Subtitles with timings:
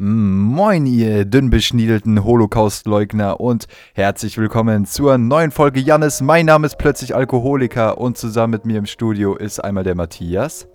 [0.00, 6.20] Moin, ihr dünnbeschniedelten Holocaust-Leugner und herzlich willkommen zur neuen Folge Jannis.
[6.20, 10.68] Mein Name ist plötzlich Alkoholiker und zusammen mit mir im Studio ist einmal der Matthias.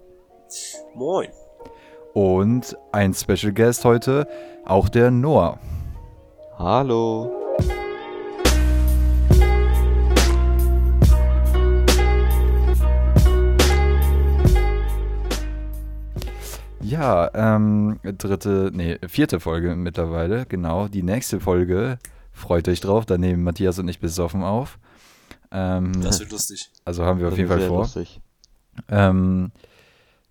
[0.93, 1.29] Moin.
[2.13, 4.27] Und ein Special Guest heute,
[4.65, 5.57] auch der Noah.
[6.57, 7.42] Hallo.
[16.93, 20.87] Ja, ähm, dritte, nee, vierte Folge mittlerweile, genau.
[20.87, 21.97] Die nächste Folge,
[22.31, 24.77] freut euch drauf, da nehmen Matthias und ich besoffen auf.
[25.51, 26.69] Ähm, Das wird lustig.
[26.85, 27.79] also haben wir auf jeden Fall sehr vor.
[27.79, 28.21] lustig.
[28.89, 29.51] Ähm,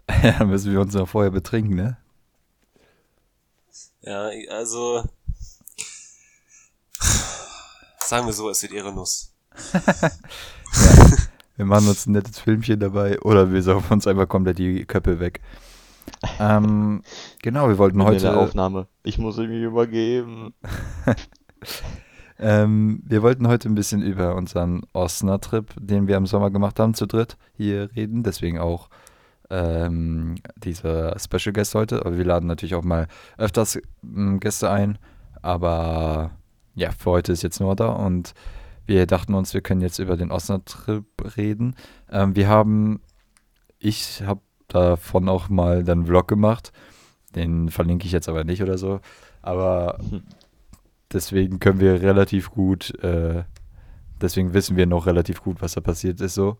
[0.22, 1.96] ja, müssen wir uns noch vorher betrinken, ne?
[4.02, 5.04] Ja, also.
[8.06, 9.32] Sagen wir so, es wird Ehrennuss.
[11.56, 15.20] Wir machen uns ein nettes Filmchen dabei oder wir saufen uns einfach komplett die Köpfe
[15.20, 15.40] weg.
[16.38, 17.02] Ähm,
[17.42, 18.86] genau, wir wollten heute, Aufnahme.
[19.02, 20.54] Ich muss mich übergeben.
[22.38, 26.94] ähm, wir wollten heute ein bisschen über unseren Osnabrück-Trip, den wir im Sommer gemacht haben,
[26.94, 28.22] zu dritt hier reden.
[28.22, 28.88] Deswegen auch
[29.50, 32.00] ähm, dieser Special Guest heute.
[32.00, 34.98] Aber wir laden natürlich auch mal öfters ähm, Gäste ein.
[35.42, 36.30] Aber
[36.74, 38.34] ja, für heute ist jetzt nur da und
[38.86, 41.76] wir dachten uns, wir können jetzt über den Osnabrück-Trip reden.
[42.10, 43.00] Ähm, wir haben,
[43.78, 44.40] ich habe
[44.74, 46.72] davon auch mal dann einen Vlog gemacht.
[47.34, 49.00] Den verlinke ich jetzt aber nicht oder so.
[49.40, 49.98] Aber
[51.12, 53.44] deswegen können wir relativ gut, äh,
[54.20, 56.56] deswegen wissen wir noch relativ gut, was da passiert ist so.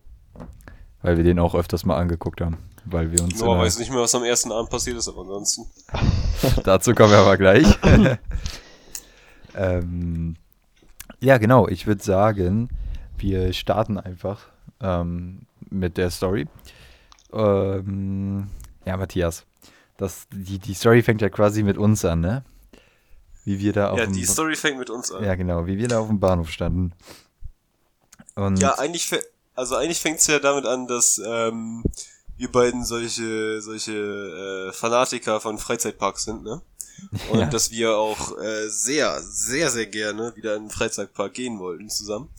[1.01, 2.57] Weil wir den auch öfters mal angeguckt haben.
[2.85, 3.39] Weil wir uns.
[3.39, 5.65] Der- weiß nicht mehr, was am ersten Abend passiert ist, aber ansonsten.
[6.63, 7.67] Dazu kommen wir aber gleich.
[9.55, 10.35] ähm,
[11.19, 11.67] ja, genau.
[11.67, 12.69] Ich würde sagen,
[13.17, 14.47] wir starten einfach
[14.81, 16.47] ähm, mit der Story.
[17.33, 18.47] Ähm,
[18.85, 19.45] ja, Matthias.
[19.97, 22.43] Das, die, die Story fängt ja quasi mit uns an, ne?
[23.45, 25.23] Wie wir da auf Ja, die Story fängt mit uns an.
[25.23, 26.93] ja, genau, wie wir da auf dem Bahnhof standen.
[28.35, 29.09] Und Ja, eigentlich,
[29.55, 31.83] also eigentlich fängt es ja damit an, dass ähm,
[32.37, 36.61] wir beiden solche, solche äh, Fanatiker von Freizeitparks sind, ne?
[37.29, 37.45] Und Ja.
[37.47, 42.29] dass wir auch äh, sehr, sehr, sehr gerne wieder in einen Freizeitpark gehen wollten zusammen.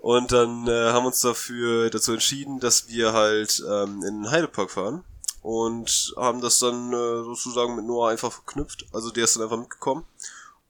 [0.00, 4.30] Und dann äh, haben wir uns dafür dazu entschieden, dass wir halt ähm, in den
[4.30, 5.04] Heidepark fahren
[5.42, 8.86] und haben das dann äh, sozusagen mit Noah einfach verknüpft.
[8.92, 10.04] Also der ist dann einfach mitgekommen.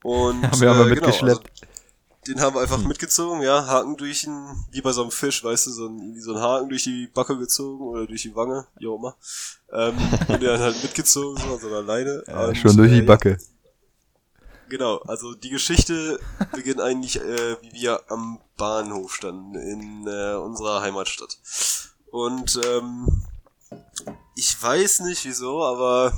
[0.03, 1.49] Und Haben wir aber äh, genau, mitgeschleppt.
[1.49, 1.71] also
[2.27, 4.37] den haben wir einfach mitgezogen, ja, Haken durch ihn,
[4.71, 7.35] wie bei so einem Fisch, weißt du, so ein, so ein Haken durch die Backe
[7.35, 9.15] gezogen oder durch die Wange, wie auch immer.
[9.73, 9.95] Ähm,
[10.27, 12.23] und der dann halt mitgezogen, so an so einer Leine.
[12.27, 13.39] ja, und, schon durch äh, die Backe.
[14.71, 16.17] Genau, also die Geschichte
[16.53, 21.37] beginnt eigentlich, äh, wie wir am Bahnhof standen in äh, unserer Heimatstadt.
[22.09, 23.25] Und ähm,
[24.37, 26.13] ich weiß nicht wieso, aber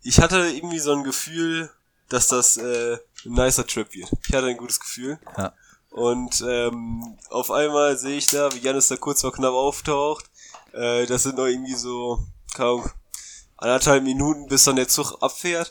[0.00, 1.68] ich hatte irgendwie so ein Gefühl,
[2.08, 4.10] dass das äh, ein nicer Trip wird.
[4.26, 5.18] Ich hatte ein gutes Gefühl.
[5.36, 5.52] Ja.
[5.90, 10.24] Und ähm, auf einmal sehe ich da, wie Janis da kurz vor knapp auftaucht.
[10.72, 12.18] Äh, das sind noch irgendwie so,
[12.54, 12.90] kaum
[13.58, 15.70] anderthalb Minuten, bis dann der Zug abfährt.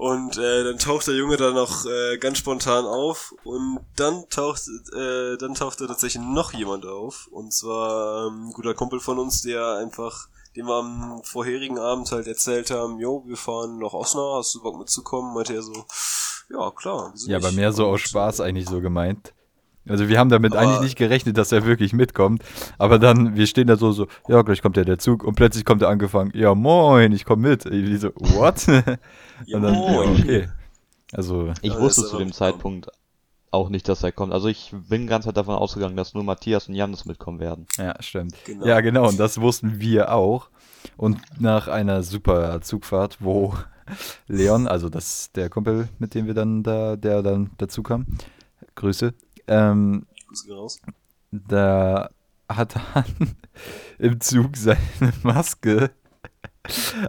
[0.00, 4.62] Und äh, dann taucht der Junge da noch äh, ganz spontan auf und dann taucht
[4.96, 9.42] äh, dann tauchte tatsächlich noch jemand auf und zwar ähm, ein guter Kumpel von uns,
[9.42, 14.38] der einfach dem wir am vorherigen Abend halt erzählt haben, jo, wir fahren nach Osnabrück,
[14.38, 15.34] hast du Bock mitzukommen?
[15.34, 15.84] Meinte er so,
[16.48, 17.12] ja klar.
[17.26, 19.34] Ja, aber mehr so aus Spaß eigentlich so gemeint.
[19.88, 22.42] Also wir haben damit Aber- eigentlich nicht gerechnet, dass er wirklich mitkommt.
[22.78, 25.64] Aber dann, wir stehen da so, so, ja, gleich kommt ja der Zug und plötzlich
[25.64, 27.64] kommt er angefangen, ja moin, ich komme mit.
[27.66, 28.66] Irgendwie so, what?
[29.46, 30.48] Ja, und dann, ja, okay.
[31.12, 32.30] Also, Ich wusste zu dem.
[32.30, 32.88] Zeitpunkt
[33.50, 34.32] auch nicht, dass er kommt.
[34.34, 37.66] Also ich bin ganz Zeit davon ausgegangen, dass nur Matthias und Janis mitkommen werden.
[37.78, 38.34] ja, stimmt.
[38.44, 38.66] Genau.
[38.66, 40.50] Ja, genau, und das wussten wir auch.
[40.98, 43.54] Und nach einer super Zugfahrt, wo
[44.28, 48.06] Leon, also das der Kumpel, mit dem wir dann da, der dann dazu kam,
[48.76, 49.12] Grüße,
[49.50, 50.06] ähm,
[51.30, 52.10] da
[52.48, 53.04] hat dann
[53.98, 54.78] im Zug seine
[55.22, 55.90] Maske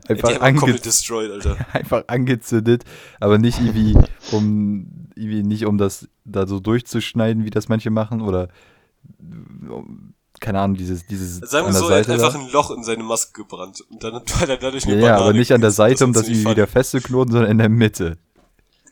[0.08, 0.62] einfach, ange
[1.74, 2.84] einfach angezündet,
[3.20, 3.98] aber nicht irgendwie
[4.32, 8.50] um irgendwie nicht um das da so durchzuschneiden, wie das manche machen oder
[9.20, 12.40] um, keine Ahnung, dieses dieses Sagen wir so, er hat einfach da.
[12.40, 15.24] ein Loch in seine Maske gebrannt und dann hat er dadurch Ja, eine ja, Banane
[15.24, 15.72] aber nicht an der.
[15.72, 18.18] Seite, um das irgendwie wieder festzuknoten, sondern in der Mitte.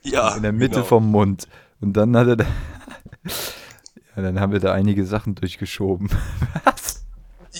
[0.04, 0.86] ja, In der Mitte genau.
[0.86, 1.48] vom Mund.
[1.82, 2.46] Und dann hat er da
[4.16, 6.10] Ja, dann haben wir da einige Sachen durchgeschoben.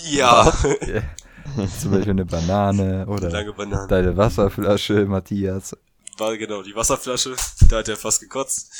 [0.04, 0.52] Ja,
[0.86, 1.66] Ja.
[1.80, 3.88] Zum Beispiel eine Banane oder lange Banane.
[3.88, 5.76] deine Wasserflasche, Matthias.
[6.16, 7.34] War genau die Wasserflasche,
[7.68, 8.70] da hat er fast gekotzt.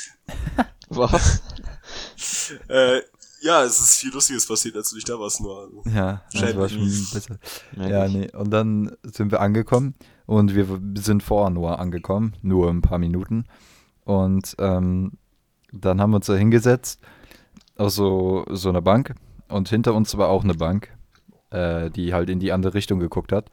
[0.89, 1.41] Was?
[2.69, 3.01] Äh,
[3.41, 5.59] ja, es ist viel Lustiges passiert, als du nicht da warst, nur.
[5.61, 5.83] Also.
[5.89, 6.57] Ja, das Schädlich.
[6.57, 7.39] war schon besser.
[7.75, 8.31] Ja, nee.
[8.33, 9.95] Und dann sind wir angekommen
[10.27, 10.67] Und wir
[10.97, 13.45] sind vor Noah angekommen, nur ein paar Minuten.
[14.05, 15.13] Und ähm,
[15.71, 17.01] dann haben wir uns da hingesetzt
[17.77, 19.15] auf so, so einer Bank.
[19.47, 20.89] Und hinter uns war auch eine Bank,
[21.49, 23.49] äh, die halt in die andere Richtung geguckt hat.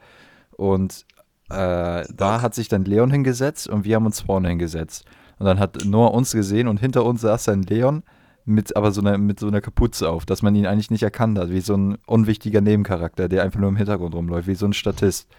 [0.51, 1.05] Und
[1.49, 5.05] äh, da hat sich dann Leon hingesetzt und wir haben uns vorne hingesetzt.
[5.39, 8.03] Und dann hat Noah uns gesehen und hinter uns saß dann Leon
[8.45, 11.37] mit aber so einer, mit so einer Kapuze auf, dass man ihn eigentlich nicht erkannt
[11.37, 14.73] hat, wie so ein unwichtiger Nebencharakter, der einfach nur im Hintergrund rumläuft, wie so ein
[14.73, 15.29] Statist,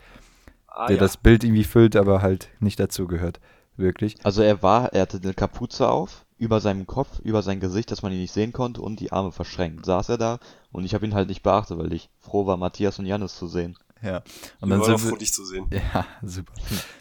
[0.70, 1.00] Ah, der ja.
[1.00, 3.40] das Bild irgendwie füllt, aber halt nicht dazugehört.
[3.76, 4.16] Wirklich.
[4.24, 8.02] Also er war, er hatte eine Kapuze auf, über seinem Kopf, über sein Gesicht, dass
[8.02, 9.84] man ihn nicht sehen konnte und die Arme verschränkt.
[9.84, 10.38] Saß er da
[10.72, 13.46] und ich habe ihn halt nicht beachtet, weil ich froh war, Matthias und Janis zu
[13.46, 13.76] sehen.
[14.02, 14.22] Ja.
[14.60, 15.66] Und wir dann sind froh, wir, dich zu sehen.
[15.70, 16.54] Ja, super.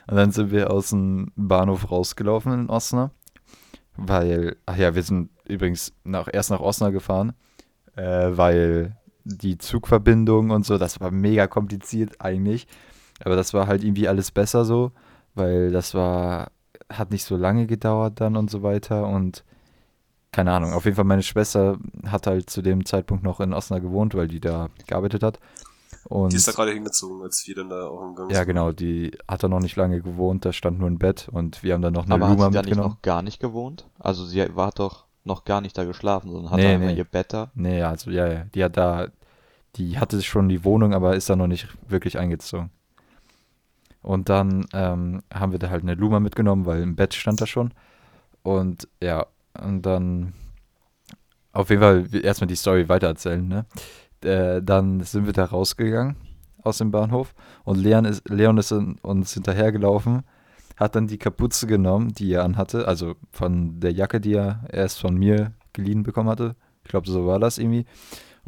[0.08, 3.16] Und dann sind wir aus dem Bahnhof rausgelaufen in Osnabrück,
[3.96, 7.32] weil, ach ja, wir sind übrigens nach, erst nach Osnabrück gefahren,
[7.96, 12.68] äh, weil die Zugverbindung und so, das war mega kompliziert eigentlich,
[13.24, 14.92] aber das war halt irgendwie alles besser so,
[15.34, 16.52] weil das war,
[16.90, 19.44] hat nicht so lange gedauert dann und so weiter und
[20.32, 23.90] keine Ahnung, auf jeden Fall meine Schwester hat halt zu dem Zeitpunkt noch in Osnabrück
[23.90, 25.40] gewohnt, weil die da gearbeitet hat.
[26.04, 28.72] Und Die ist da gerade hingezogen, als wir dann da auch im Gang ja, genau,
[28.72, 31.82] die hat da noch nicht lange gewohnt, da stand nur ein Bett und wir haben
[31.82, 32.94] dann noch eine Aber hat Luma sie da nicht mitgenommen.
[32.96, 33.88] noch gar nicht gewohnt?
[33.98, 36.94] Also sie war doch noch gar nicht da geschlafen, sondern hatte Nee, einfach nee.
[36.94, 37.52] ihr Bett da.
[37.56, 39.08] Nee, also ja, ja, die hat da,
[39.76, 42.70] die hatte schon die Wohnung, aber ist da noch nicht wirklich eingezogen.
[44.02, 47.46] Und dann ähm, haben wir da halt eine Luma mitgenommen, weil im Bett stand da
[47.46, 47.74] schon.
[48.44, 49.26] Und ja,
[49.62, 50.34] und dann
[51.52, 53.66] auf jeden Fall erstmal die Story weitererzählen, ne?
[54.24, 56.16] Äh, dann sind wir da rausgegangen
[56.64, 60.24] aus dem Bahnhof und Leon ist, Leon ist in, uns hinterhergelaufen,
[60.76, 65.00] hat dann die Kapuze genommen, die er anhatte, also von der Jacke, die er erst
[65.00, 66.56] von mir geliehen bekommen hatte.
[66.84, 67.86] Ich glaube, so war das irgendwie.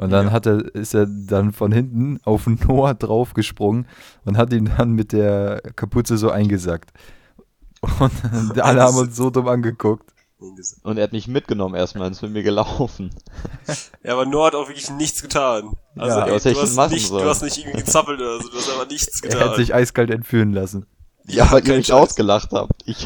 [0.02, 0.32] Und dann Ja.
[0.34, 3.88] hat er, ist er dann von hinten auf Noah draufgesprungen
[4.26, 6.92] und hat ihn dann mit der Kapuze so eingesackt.
[8.00, 10.12] Und alle haben uns so dumm angeguckt.
[10.82, 13.12] Und er hat mich mitgenommen erstmal, ist mit mir gelaufen.
[14.04, 15.74] Ja, aber Noah hat auch wirklich nichts getan.
[15.96, 17.24] Also, Ja, ey, du, hast nicht, sollen?
[17.24, 19.50] du hast nicht irgendwie gezappelt oder so, du hast einfach nichts Er getan.
[19.50, 20.88] hat sich eiskalt entführen lassen.
[21.28, 21.96] Ja, weil ihr mich Scheiß.
[21.96, 22.82] ausgelacht habt.
[22.86, 23.06] Ich,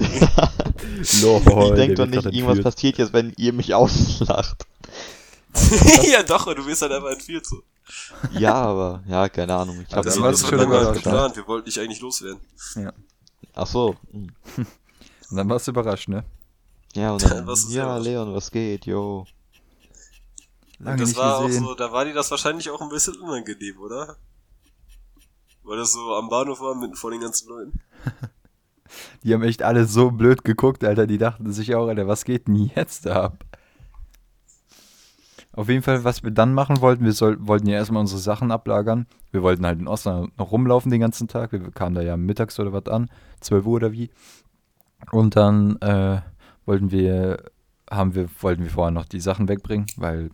[0.00, 2.62] ich denke doch nicht, irgendwas entführt.
[2.64, 4.66] passiert jetzt, wenn ihr mich auslacht.
[6.10, 7.62] ja, doch, du wirst halt einfach entführt so.
[8.32, 9.80] Ja, aber, ja, keine Ahnung.
[9.86, 12.40] Ich Aber das war nicht schon überrascht, geplant, wir wollten dich eigentlich loswerden.
[13.54, 13.96] Ach so.
[14.10, 14.32] hm.
[14.56, 16.24] Und dann warst du überrascht, ne?
[16.94, 18.04] Ja, und dann, Was ja, denn?
[18.04, 19.26] Leon, was geht, yo.
[20.78, 21.64] Lange Und das nicht war gesehen.
[21.64, 24.16] auch so, da war dir das wahrscheinlich auch ein bisschen unangenehm, oder?
[25.64, 27.80] Weil das so am Bahnhof war, mitten vor den ganzen Leuten.
[29.22, 31.06] Die haben echt alle so blöd geguckt, Alter.
[31.06, 33.44] Die dachten sich auch, Alter, was geht denn jetzt da ab?
[35.54, 38.50] Auf jeden Fall, was wir dann machen wollten, wir soll, wollten ja erstmal unsere Sachen
[38.50, 39.06] ablagern.
[39.32, 41.52] Wir wollten halt in Osnabrück noch rumlaufen den ganzen Tag.
[41.52, 43.10] Wir kamen da ja mittags oder was an,
[43.40, 44.10] 12 Uhr oder wie.
[45.10, 46.22] Und dann äh,
[46.64, 47.50] wollten wir,
[47.90, 50.30] haben wir, wollten wir vorher noch die Sachen wegbringen, weil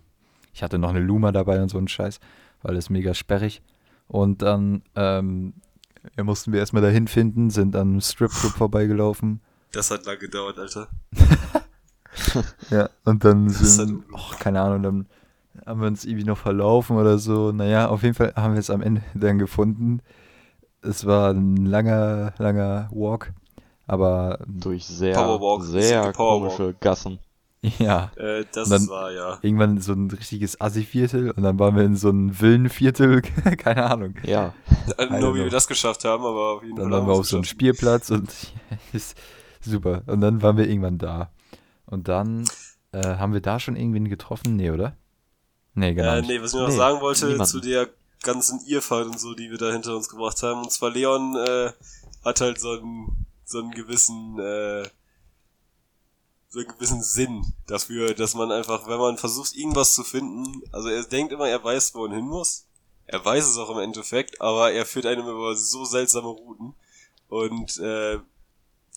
[0.52, 2.20] ich hatte noch eine Luma dabei und so einen Scheiß,
[2.62, 3.62] weil es mega sperrig.
[4.06, 5.54] Und dann ähm,
[6.16, 9.40] ja, mussten wir erstmal dahin finden, sind an einem Stripclub vorbeigelaufen.
[9.72, 10.88] Das hat lange gedauert, Alter.
[12.70, 15.06] Ja, und dann sind, dann- oh, keine Ahnung, dann
[15.66, 17.52] haben wir uns irgendwie noch verlaufen oder so.
[17.52, 20.00] Naja, auf jeden Fall haben wir es am Ende dann gefunden.
[20.82, 23.32] Es war ein langer, langer Walk,
[23.86, 26.56] aber Durch sehr, Powerwalk, sehr Powerwalk.
[26.56, 27.18] komische Gassen.
[27.80, 29.38] ja, Äh, das Dann- war ja.
[29.42, 33.22] irgendwann so ein richtiges Assi-Viertel und dann waren wir in so einem Villenviertel,
[33.58, 34.14] keine Ahnung.
[34.22, 34.54] Ja.
[35.10, 37.26] Nur wie wir das geschafft haben, aber auf jeden Dann Fall waren haben wir auf
[37.26, 37.44] so einem.
[37.44, 38.30] Spielplatz und
[39.60, 40.02] super.
[40.06, 41.30] Und dann waren wir irgendwann da.
[41.90, 42.48] Und dann
[42.92, 44.56] äh, haben wir da schon irgendwen getroffen?
[44.56, 44.96] Nee, oder?
[45.74, 46.16] Nee, genau.
[46.16, 47.46] Äh, nee, was ich noch Nee, sagen wollte niemanden.
[47.46, 47.88] zu der
[48.22, 50.62] ganzen Irrfahrt und so, die wir da hinter uns gebracht haben.
[50.62, 51.72] Und zwar Leon äh,
[52.24, 54.88] hat halt so einen, so einen gewissen, äh,
[56.48, 60.88] so einen gewissen Sinn dafür, dass man einfach, wenn man versucht, irgendwas zu finden, also
[60.88, 62.66] er denkt immer, er weiß, wo er hin muss.
[63.06, 66.74] Er weiß es auch im Endeffekt, aber er führt einem über so seltsame Routen.
[67.28, 68.18] Und äh,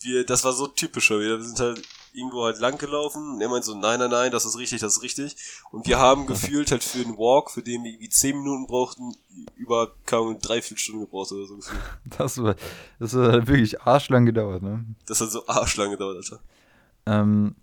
[0.00, 1.38] wir, das war so typisch schon wieder.
[1.38, 1.82] Wir sind halt
[2.12, 4.96] irgendwo halt lang gelaufen und er meint so, nein, nein, nein, das ist richtig, das
[4.96, 5.36] ist richtig.
[5.70, 9.14] Und wir haben gefühlt halt für einen Walk, für den wir irgendwie zehn Minuten brauchten,
[9.56, 11.80] über kaum drei, vier Stunden gebraucht oder so gefühlt.
[12.18, 12.54] Das war,
[12.98, 14.84] das hat wirklich arschlang gedauert, ne?
[15.06, 16.40] Das hat so arschlang gedauert, Alter.
[17.06, 17.54] Ähm,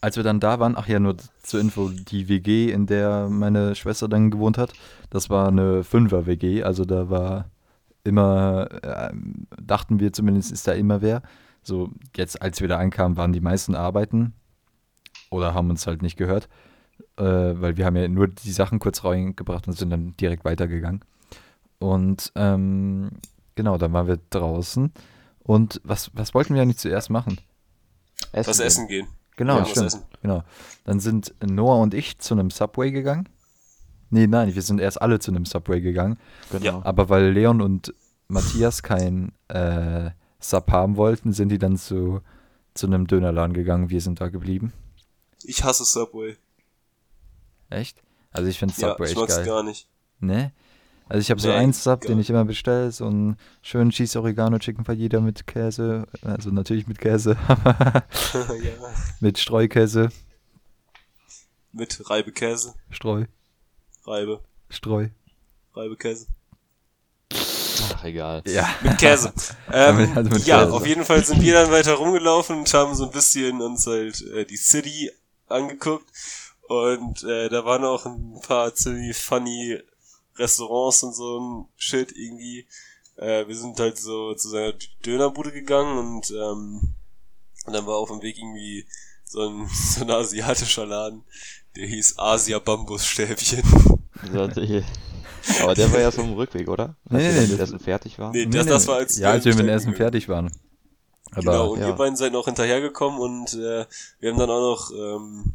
[0.00, 3.74] als wir dann da waren, ach ja, nur zur Info, die WG, in der meine
[3.74, 4.72] Schwester dann gewohnt hat,
[5.10, 7.46] das war eine Fünfer-WG, also da war
[8.04, 11.22] immer, ähm, dachten wir zumindest, ist da immer wer.
[11.62, 14.32] So, jetzt, als wir da ankamen, waren die meisten arbeiten
[15.30, 16.48] oder haben uns halt nicht gehört,
[17.18, 21.04] äh, weil wir haben ja nur die Sachen kurz reingebracht und sind dann direkt weitergegangen.
[21.78, 23.10] Und ähm,
[23.54, 24.92] genau, dann waren wir draußen.
[25.40, 27.38] Und was, was wollten wir eigentlich zuerst machen?
[28.32, 29.06] Was essen gehen.
[29.36, 29.86] Genau, Ja, stimmt.
[29.86, 30.02] essen.
[30.22, 30.42] Genau.
[30.84, 33.28] Dann sind Noah und ich zu einem Subway gegangen.
[34.10, 36.18] Nee, nein, wir sind erst alle zu einem Subway gegangen.
[36.50, 36.64] Genau.
[36.64, 36.80] Ja.
[36.84, 37.92] Aber weil Leon und
[38.26, 42.20] Matthias kein äh, Sub haben wollten, sind die dann zu,
[42.74, 43.90] zu einem Dönerladen gegangen.
[43.90, 44.72] Wir sind da geblieben.
[45.44, 46.36] Ich hasse Subway.
[47.70, 48.02] Echt?
[48.30, 49.46] Also ich finde Ja, Subway ich echt mag's geil.
[49.46, 49.88] gar nicht.
[50.20, 50.52] Ne?
[51.08, 54.18] Also ich habe so Nee, einen Sub, den ich immer bestelle, so einen schönen Cheese
[54.20, 58.72] Oregano Chicken Fajita mit Käse, also natürlich mit Käse, ja.
[59.20, 60.10] mit Streukäse,
[61.72, 62.74] Mit Reibekäse.
[62.90, 63.24] Streu,
[64.04, 64.42] Reibe.
[64.68, 65.08] Streu.
[65.74, 66.26] Reibekäse.
[67.94, 68.42] Ach, egal.
[68.46, 68.68] Ja.
[68.82, 69.32] Mit Käse.
[69.72, 70.72] Ähm, Also mit ja, Käse.
[70.72, 74.20] auf jeden Fall sind wir dann weiter rumgelaufen und haben so ein bisschen uns halt
[74.32, 75.10] äh, die City
[75.48, 76.06] angeguckt.
[76.68, 79.78] Und äh, da waren auch ein paar ziemlich funny
[80.36, 82.66] Restaurants und so ein Shit irgendwie.
[83.16, 86.94] Äh, wir sind halt so zu seiner Dönerbude gegangen und, ähm,
[87.66, 88.86] und dann war auf dem Weg irgendwie
[89.24, 91.24] so ein, so ein asiatischer Laden,
[91.76, 93.62] der hieß Asia Bambusstäbchen.
[95.62, 96.94] Aber der war ja so im Rückweg, oder?
[97.08, 98.32] Nee, Als nee, wir nee, mit das- Essen fertig waren.
[98.32, 100.50] Nee, das, das war als Ja, als wir mit dem Essen fertig waren.
[101.32, 101.88] Aber genau, und ja.
[101.88, 103.84] ihr beiden seid noch hinterhergekommen und äh,
[104.20, 105.52] wir haben dann auch noch ähm,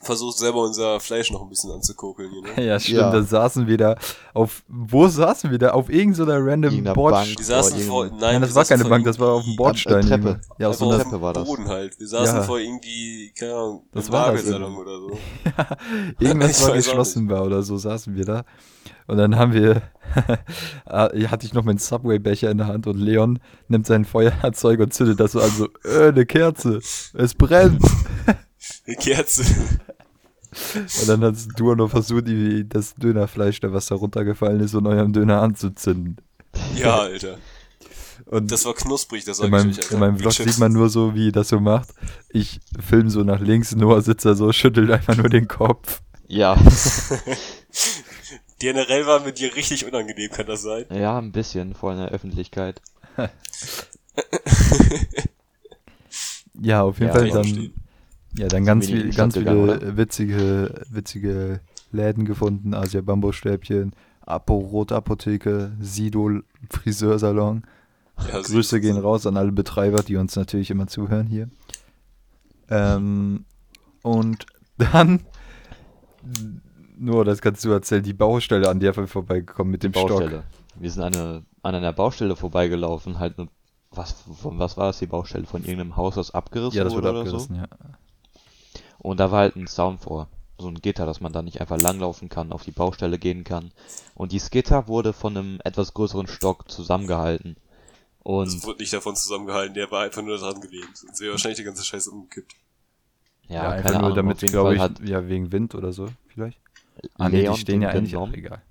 [0.00, 2.30] versucht, selber unser Fleisch noch ein bisschen anzukokeln.
[2.32, 2.62] You know?
[2.62, 3.10] ja, stimmt, Ja.
[3.10, 3.96] da saßen wir da
[4.34, 5.70] auf, wo saßen wir da?
[5.70, 7.14] Auf irgendeiner random Irgendeiner Bord.
[7.14, 7.28] Bank.
[7.36, 10.04] Wir saßen vor, nein, Nein, das war keine Bank, das war auf dem Bordstein.
[10.06, 10.40] Äh, Treppe.
[10.58, 11.44] Ja, auf so einer, Treppe war das.
[11.46, 11.98] Boden halt.
[11.98, 12.42] Wir saßen Ja.
[12.42, 15.18] vor irgendwie, keine Ahnung, Das war das oder so.
[16.20, 18.44] irgendwas war geschlossen war oder so, saßen wir da.
[19.06, 19.82] Und dann haben wir,
[20.86, 23.38] äh, hatte ich noch meinen Subway-Becher in der Hand und Leon
[23.68, 27.82] nimmt sein Feuerzeug und zündet das so an, so, äh, eine Kerze, es brennt.
[28.86, 29.44] Eine Kerze.
[31.00, 32.24] Und dann hast du noch versucht,
[32.68, 36.16] das Dönerfleisch, da was da runtergefallen ist, in eurem Döner anzuzünden.
[36.74, 37.38] Ja, Alter.
[38.26, 39.94] Und Das war knusprig, das in sag meinem, ich euch, Alter.
[39.94, 41.90] in meinem Vlog sieht man nur so, wie das so macht.
[42.30, 46.00] Ich film so nach links, Noah sitzt da so, schüttelt einfach nur den Kopf.
[46.26, 46.56] Ja,
[48.58, 50.84] Generell war mit dir richtig unangenehm, kann das sein?
[50.90, 52.80] ja, ein bisschen, vor in der Öffentlichkeit.
[56.60, 57.72] Ja, auf jeden Ja, Fall dann.
[58.38, 61.60] Ja, dann ganz, viel, ganz gegangen, viele witzige, witzige
[61.92, 62.74] Läden gefunden.
[62.74, 66.40] Asia Bambusstäbchen, Apo Rotapotheke, Sido
[66.70, 67.64] Friseursalon.
[68.32, 71.48] Ja, Grüße gehen raus an alle Betreiber, die uns natürlich immer zuhören hier.
[72.68, 73.44] Ähm,
[74.02, 75.20] und dann,
[76.98, 80.42] nur das kannst du erzählen, die Baustelle, an der wir vorbeigekommen mit dem Baustelle.
[80.74, 83.48] Wir sind eine, an einer Baustelle vorbeigelaufen, halt eine,
[83.90, 85.46] was, von was war das, die Baustelle?
[85.46, 86.78] Von irgendeinem Haus, das abgerissen Stock.
[86.78, 87.66] Ja, das wurde wurde oder abgerissen, ja.
[88.98, 90.28] Und da war halt ein Zaun vor.
[90.58, 93.70] So ein Gitter, dass man da nicht einfach langlaufen kann, auf die Baustelle gehen kann.
[94.14, 97.56] Und dieses Gitter wurde von einem etwas größeren Stock zusammengehalten.
[98.24, 100.96] Und Das wurde nicht davon zusammengehalten, der war einfach nur dran gelehnt.
[100.96, 102.54] Sonst wäre wahrscheinlich der ganze Scheiß umgekippt.
[103.48, 106.58] ja, einfach keine nur Ahnung, damit, glaube ich, hat ja, wegen Wind oder so, vielleicht.
[107.14, 108.62] Ah, nee, die stehen den ja eigentlich auch egal.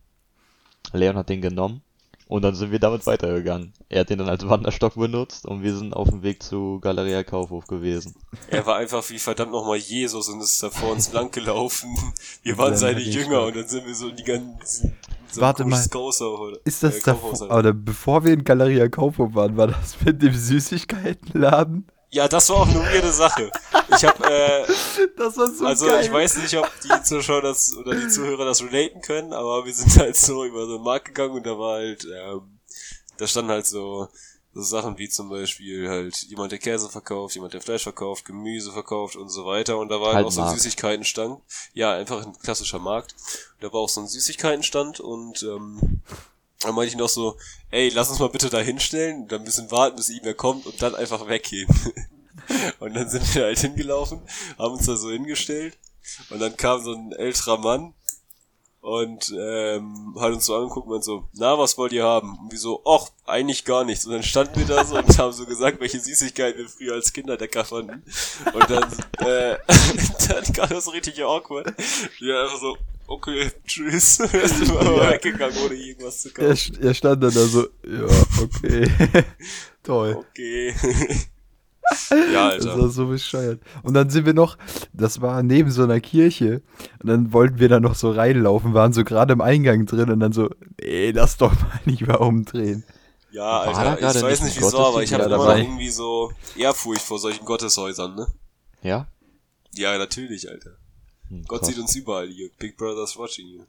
[0.94, 1.82] Leon hat den genommen
[2.28, 3.74] und dann sind wir damit weitergegangen.
[3.90, 7.24] Er hat den dann als Wanderstock benutzt und wir sind auf dem Weg zu Galeria
[7.24, 8.16] Kaufhof gewesen.
[8.50, 11.90] Er war einfach wie verdammt nochmal Jesus und ist da vor uns lang gelaufen.
[12.44, 14.96] Wir waren seine Jünger und dann sind wir so in die ganzen
[15.30, 17.52] so Warte mal, oder- Ist das äh, da, Kaufhaus halt.
[17.52, 21.86] oder bevor wir in Galeria Kaufhof waren, war das mit dem Süßigkeitenladen?
[22.10, 23.52] Ja, das war auch eine weirde Sache.
[23.96, 24.66] Ich hab, äh,
[25.18, 26.06] Das war so also geil.
[26.06, 29.74] ich weiß nicht, ob die Zuschauer das oder die Zuhörer das relaten können, aber wir
[29.74, 32.60] sind halt so über so einen Markt gegangen und da war halt, ähm,
[33.18, 34.08] da standen halt so,
[34.54, 38.72] so Sachen wie zum Beispiel halt jemand, der Käse verkauft, jemand, der Fleisch verkauft, Gemüse
[38.72, 39.78] verkauft und so weiter.
[39.78, 40.54] Und da war halt auch so ein.
[40.54, 41.42] Süßigkeitenstand.
[41.74, 43.16] Ja, einfach ein klassischer Markt.
[43.60, 46.02] Da war auch so ein Süßigkeitenstand und ähm,
[46.62, 47.38] dann meinte ich noch so,
[47.72, 50.82] ey, lass uns mal bitte da hinstellen, dann ein bisschen warten, bis irgendwer kommt und
[50.82, 51.68] dann einfach weggehen.
[52.80, 54.22] und dann sind wir halt hingelaufen,
[54.58, 55.78] haben uns da so hingestellt
[56.30, 57.94] und dann kam so ein älterer Mann
[58.88, 62.38] und ähm, hat uns so angeguckt und so, na, was wollt ihr haben?
[62.40, 64.06] Und wir so, ach, eigentlich gar nichts.
[64.06, 67.12] Und dann standen wir da so und haben so gesagt, welche Süßigkeiten wir früher als
[67.12, 68.04] Kinder lecker fanden.
[68.54, 68.90] Und dann,
[69.28, 69.58] äh,
[70.30, 71.74] dann kam das so richtig awkward.
[72.20, 74.16] Wir einfach so, okay, tschüss.
[74.18, 75.10] Sind mal Ja.
[75.12, 76.52] weggegangen, ohne irgendwas zu er, kaufen.
[76.54, 78.06] st- er stand dann da so, ja,
[78.42, 78.88] okay.
[79.84, 80.16] Toll.
[80.18, 80.74] Okay.
[82.34, 82.82] ja, Das Alter.
[82.82, 83.62] war so bescheuert.
[83.84, 84.58] Und dann sind wir noch,
[84.94, 86.62] das war neben so einer Kirche,
[87.02, 90.20] und dann wollten wir da noch so reinlaufen, waren so gerade im Eingang drin und
[90.20, 90.50] dann so,
[90.82, 92.84] nee, lass doch mal lieber umdrehen.
[93.32, 94.16] Ja, War Alter.
[94.16, 95.60] Ich weiß nicht nicht wieso, aber ich habe immer dabei.
[95.62, 98.28] irgendwie so Ehrfurcht vor solchen Gotteshäusern, ne?
[98.82, 99.08] Ja?
[99.74, 100.72] Ja, natürlich, Alter.
[101.30, 102.50] Hm, Gott sieht uns überall hier.
[102.60, 103.62] Big Brother's watching you.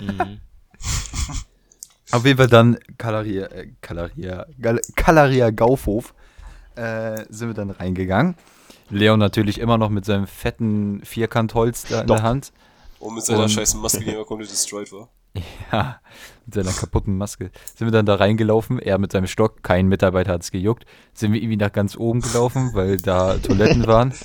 [0.00, 0.40] Mhm.
[2.10, 6.14] Auf jeden Fall dann Kalaria, äh, Kalaria, Gal Kalaria Gaufhof
[6.74, 8.34] äh, sind wir dann reingegangen.
[8.90, 12.22] Leon natürlich immer noch mit seinem fetten Vierkantholz da in der.
[12.22, 12.52] Hand.
[12.98, 15.08] Und mit seiner Und- scheiß Maske, die immer komplett destroyed war.
[15.70, 16.00] Ja,
[16.46, 17.50] mit seiner kaputten Maske.
[17.76, 20.84] Sind wir dann da reingelaufen, er mit seinem Stock, kein Mitarbeiter hat es gejuckt.
[21.12, 24.14] Sind wir irgendwie nach ganz oben gelaufen, weil da Toiletten waren.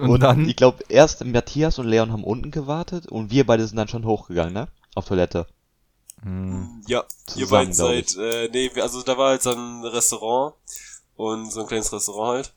[0.00, 3.66] Und, Und, dann, ich glaube, erst Matthias und Leon haben unten gewartet und wir beide
[3.66, 4.68] sind dann schon hochgegangen, ne?
[4.94, 5.46] Auf Toilette.
[6.22, 9.50] hm, Ja, ihr Zusammen, beiden glaub seid, äh, nee, wir- also da war halt so
[9.50, 10.54] ein Restaurant
[11.16, 12.52] und so ein kleines Restaurant halt.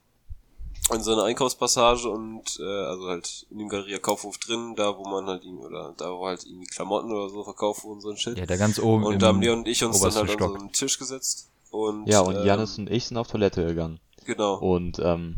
[0.91, 5.03] Und so eine Einkaufspassage und äh, also halt in dem Galeria Kaufhof drin, da wo
[5.07, 8.17] man halt irgendwie, oder da wo halt irgendwie Klamotten oder so verkauft wurden, so ein
[8.17, 8.39] Shit.
[8.39, 9.03] ja, da ganz oben.
[9.03, 10.49] und da haben Leon und ich uns dann halt an Stock.
[10.49, 11.47] so einen Tisch gesetzt.
[11.69, 13.99] Und, Ja, und ähm, Janis und ich sind auf Toilette gegangen.
[14.25, 14.55] Genau.
[14.55, 15.35] Und ähm,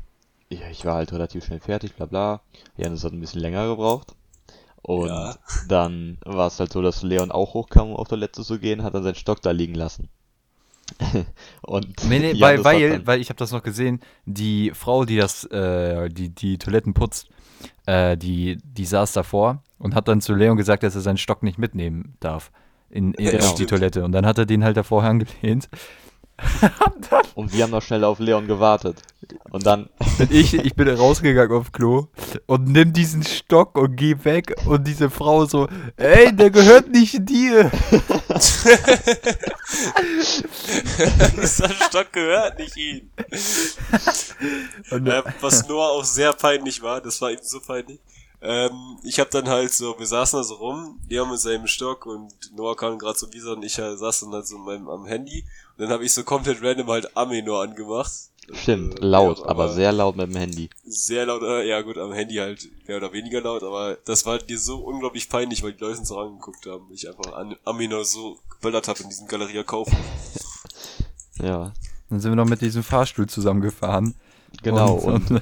[0.51, 2.41] ja, ich war halt relativ schnell fertig, bla bla.
[2.77, 4.13] Janis hat ein bisschen länger gebraucht.
[4.81, 5.35] Und Ja.
[5.67, 8.93] dann war es halt so, dass Leon auch hochkam, um auf Toilette zu gehen, hat
[8.93, 10.09] dann seinen Stock da liegen lassen.
[11.61, 15.45] und Nee, nee, weil, weil, weil ich habe das noch gesehen, die Frau, die das,
[15.45, 17.29] äh, die, die Toiletten putzt,
[17.85, 21.43] äh, die, die saß davor und hat dann zu Leon gesagt, dass er seinen Stock
[21.43, 22.51] nicht mitnehmen darf
[22.89, 23.65] in, in Ja, die.
[23.65, 24.03] Toilette.
[24.03, 25.69] Und dann hat er den halt davor angelehnt.
[27.35, 29.01] Und wir haben noch schnell auf Leon gewartet.
[29.51, 32.07] Und dann, Und ich, ich bin rausgegangen auf Klo
[32.45, 34.55] und nimm diesen Stock und geh weg.
[34.65, 35.67] Und diese Frau so,
[35.97, 37.71] ey, der gehört nicht dir.
[41.41, 43.09] Dieser Stock gehört nicht ihm.
[44.91, 47.99] Und, äh, was Noah auch sehr peinlich war, das war ihm so peinlich.
[48.43, 52.05] Ähm, ich hab dann halt so, wir saßen da so rum, Leon mit seinem Stock
[52.07, 55.05] und Noah kam gerade so wieder und ich äh, saß dann halt so meinem, am
[55.05, 55.45] Handy
[55.77, 58.11] und dann habe ich so komplett random halt Aminor angemacht.
[58.53, 60.69] stimmt, Äh, laut, ja, aber sehr laut mit dem Handy.
[60.83, 64.39] sehr laut, äh, ja gut, am Handy halt mehr oder weniger laut, aber das war
[64.39, 66.87] dir so unglaublich peinlich, weil die Leute uns so angeguckt haben.
[66.91, 69.95] Ich einfach an Aminor so geböllert habe in diesem Galeria kaufen.
[71.41, 71.71] Ja,
[72.09, 74.13] dann sind wir noch mit diesem Fahrstuhl zusammengefahren.
[74.63, 74.93] Genau.
[74.95, 75.41] Und, und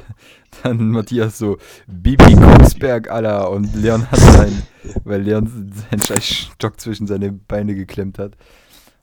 [0.63, 1.57] dann Matthias so,
[1.87, 3.51] Bibi Kongsberg, Alter.
[3.51, 4.63] Und Leon hat sein,
[5.03, 8.35] weil Leon seinen scheiß Stock zwischen seine Beine geklemmt hat.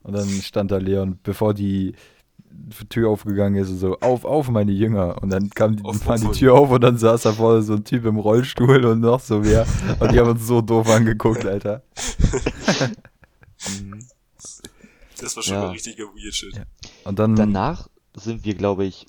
[0.03, 1.93] Und dann stand da Leon, bevor die
[2.89, 5.21] Tür aufgegangen ist, so, auf, auf, meine Jünger.
[5.21, 6.39] Und dann kam die, Auf, auf, die.
[6.39, 9.43] Tür auf und dann saß da vorne so ein Typ im Rollstuhl und noch so
[9.43, 9.65] wer.
[9.99, 11.83] Und die haben uns so doof angeguckt, Alter.
[13.81, 14.05] Mhm.
[15.19, 15.61] Das war schon Ja.
[15.61, 16.55] mal richtiger weird shit.
[16.55, 16.61] Ja.
[17.05, 19.07] Und dann, Danach sind wir, glaube ich,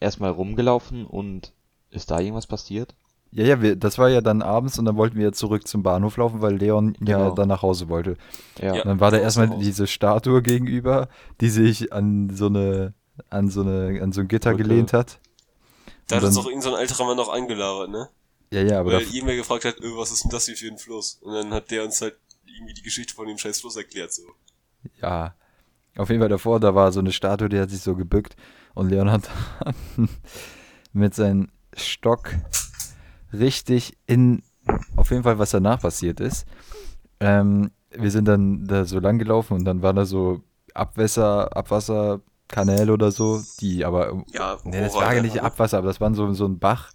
[0.00, 1.52] erstmal rumgelaufen und
[1.90, 2.94] ist da irgendwas passiert?
[3.32, 6.16] ja, ja, wir, das war ja dann abends und dann wollten wir zurück zum Bahnhof
[6.16, 7.34] laufen, weil Leon ja Genau.
[7.34, 8.16] dann nach Hause wollte.
[8.60, 8.66] Ja.
[8.76, 8.82] Ja.
[8.82, 11.08] Und dann war da erstmal diese Statue gegenüber,
[11.40, 12.94] die sich an so eine
[13.28, 14.62] an so eine an so ein Gitter Brücke.
[14.62, 15.18] gelehnt hat.
[16.08, 18.08] Da hat uns auch irgendein so ein alter Mann noch angelabert, ne?
[18.52, 20.68] Ja, ja, aber Weil da, irgendwer gefragt hat, "Ö, was ist denn das hier für
[20.68, 21.18] ein Fluss?
[21.20, 24.22] Und dann hat der uns halt irgendwie die Geschichte von dem scheiß Fluss erklärt, so.
[25.02, 25.34] ja.
[25.98, 28.36] Auf jeden Fall davor, da war so eine Statue, die hat sich so gebückt
[28.76, 29.28] und Leon hat
[30.92, 32.30] mit seinem Stock
[33.32, 34.42] richtig in
[34.96, 36.46] auf jeden Fall, was danach passiert ist.
[37.20, 40.42] Ähm, wir sind dann da so lang gelaufen und dann waren da so
[40.74, 45.42] Abwässer, Abwasserkanäle oder so, die aber Ja, Nee, das war ja einfach, nicht ne?
[45.42, 46.90] Abwasser, aber das war so, so ein Bach.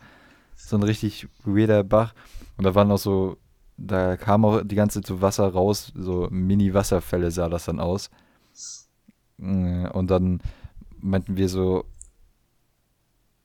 [0.56, 2.14] So ein richtig weirder Bach.
[2.58, 3.38] Und da waren auch so,
[3.78, 8.10] da kam auch die ganze Zeit so Wasser raus, so Mini-Wasserfälle sah das dann aus.
[9.38, 10.42] Mm, Und dann
[11.02, 11.86] meinten wir so,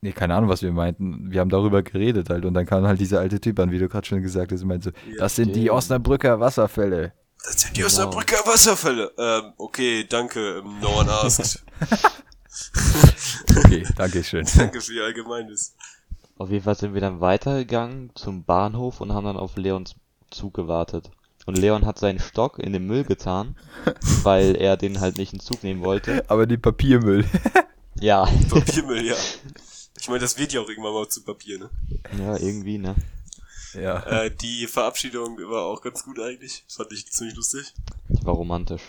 [0.01, 1.31] nee, keine Ahnung, was wir meinten.
[1.31, 2.45] Wir haben darüber geredet halt.
[2.45, 4.69] Und dann kam halt dieser alte Typ an, wie du gerade schon gesagt hast, und
[4.69, 5.71] meinte so, Ja, das sind die.
[5.71, 7.13] Osnabrücker Wasserfälle.
[7.45, 7.87] Das sind die Genau.
[7.89, 9.13] Osnabrücker Wasserfälle.
[9.19, 11.65] Ähm, okay, danke, ähm, no one asked.
[13.59, 14.47] Okay, danke schön.
[14.57, 15.75] danke für Ihr Allgemeines.
[16.39, 19.95] Auf jeden Fall sind wir dann weitergegangen zum Bahnhof und haben dann auf Leons
[20.31, 21.11] Zug gewartet.
[21.47, 23.57] Und Leon hat seinen Stock in den Müll getan,
[24.25, 26.29] weil er den halt nicht in den Zug nehmen wollte.
[26.29, 27.25] Aber die Papiermüll.
[28.01, 29.17] Ja, Papiermüll, ja.
[29.99, 31.71] Ich meine, das wird ja auch irgendwann mal zu Papier, ne?
[32.19, 32.95] ja, irgendwie, ne?
[33.75, 34.03] ja.
[34.03, 36.65] Äh, die Verabschiedung war auch ganz gut eigentlich.
[36.67, 37.75] Das fand ich ziemlich lustig.
[38.23, 38.83] War romantisch.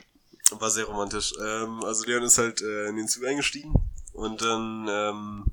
[0.52, 1.34] War sehr romantisch.
[1.40, 3.74] Ähm, also Leon ist halt äh, in den Zug eingestiegen
[4.14, 5.46] und dann, ähm,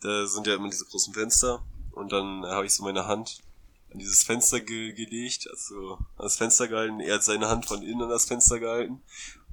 [0.00, 3.42] da sind ja immer diese großen Fenster und dann äh, habe ich so meine Hand
[3.92, 7.00] an dieses Fenster ge gelegt, also an das Fenster gehalten.
[7.00, 9.02] Er hat seine Hand von innen an das Fenster gehalten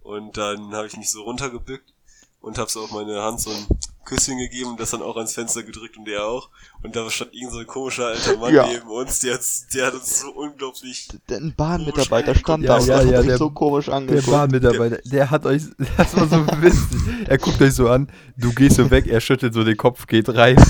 [0.01, 1.93] und dann habe ich mich so runtergebückt
[2.41, 3.67] und habe so auf meine Hand so ein
[4.09, 6.49] Küsschen gegeben und das dann auch ans Fenster gedrückt und er auch.
[6.83, 8.67] Und da stand irgend so ein komischer alter Mann Ja.
[8.67, 9.41] neben uns, der, hat-
[9.73, 13.37] der hat uns so unglaublich Ein Bahnmitarbeiter stand Ja, da und ja, hat ja, der-
[13.37, 14.29] so komisch Der angeguckt.
[14.31, 15.63] Bahnmitarbeiter, der hat euch,
[15.97, 17.27] das war so witzig.
[17.27, 20.29] Er guckt euch so an, du gehst so weg, er schüttelt so den Kopf, geht
[20.29, 20.57] rein.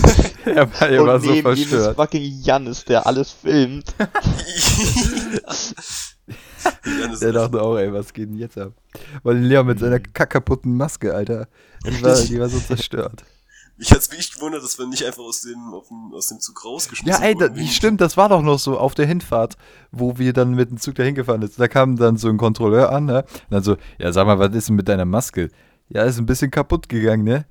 [0.45, 1.95] Er war, er und war so neben ihm ist verstört.
[1.97, 3.93] fucking Jannis, der alles filmt.
[7.21, 8.73] Der dachte auch, ey, was geht denn jetzt ab?
[9.23, 11.47] Weil Leon mit seiner kackkaputten Maske, Alter,
[11.85, 13.23] die war, die war so zerstört.
[13.77, 17.23] Mich hat's wirklich gewundert, dass wir nicht einfach aus dem, dem, aus dem Zug rausgeschmissen
[17.23, 19.55] Ja, ey, da, stimmt, das war doch noch so auf der Hinfahrt,
[19.91, 21.57] wo wir dann mit dem Zug dahin gefahren sind.
[21.57, 23.19] Da kam dann so ein Kontrolleur an, ne?
[23.23, 25.49] Und dann so, ja, sag mal, was ist denn mit deiner Maske?
[25.87, 27.45] Ja, ist ein bisschen kaputt gegangen, ne?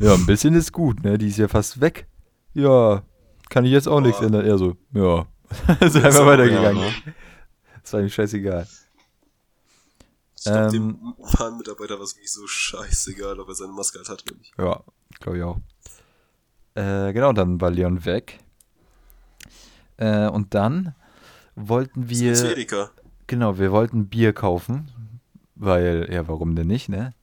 [0.00, 1.16] Ja, ein bisschen ist gut, ne?
[1.16, 2.08] Die ist ja fast weg.
[2.54, 3.04] Ja,
[3.48, 4.26] kann ich jetzt auch nichts Boah.
[4.26, 4.46] ändern.
[4.46, 5.26] Er so, ja.
[5.80, 6.82] ist einfach weitergegangen.
[6.82, 7.12] ja,
[7.88, 8.68] Das war ihm scheißegal.
[10.36, 14.10] Ich glaube, Ähm, dem Bahnmitarbeiter war es wirklich so scheißegal, ob er seine Maske halt
[14.10, 14.52] hat oder nicht.
[14.58, 14.84] Ja,
[15.20, 15.56] glaube ich auch.
[16.74, 18.40] Äh, genau, dann war Leon weg.
[19.96, 20.94] Äh, und dann
[21.54, 22.90] wollten Wir Edeka.
[23.26, 24.92] Genau, wir wollten Bier kaufen.
[25.54, 27.14] Weil, ja, warum denn nicht, ne?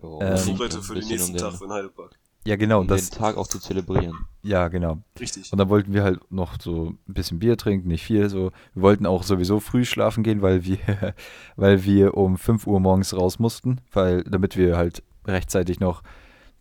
[0.00, 2.16] Jo, Ähm, Vorbereitet für den nächsten um Tag den, für den Heidepark.
[2.46, 3.10] Ja, genau, um das.
[3.10, 4.14] den Tag auch zu zelebrieren.
[4.42, 4.98] Ja, genau.
[5.18, 5.50] Richtig.
[5.50, 8.52] Und dann wollten wir halt noch so ein bisschen Bier trinken, nicht viel so.
[8.74, 10.78] Wir wollten auch sowieso früh schlafen gehen, weil wir,
[11.56, 16.02] weil wir um 5 Uhr morgens raus mussten, weil, damit wir halt rechtzeitig noch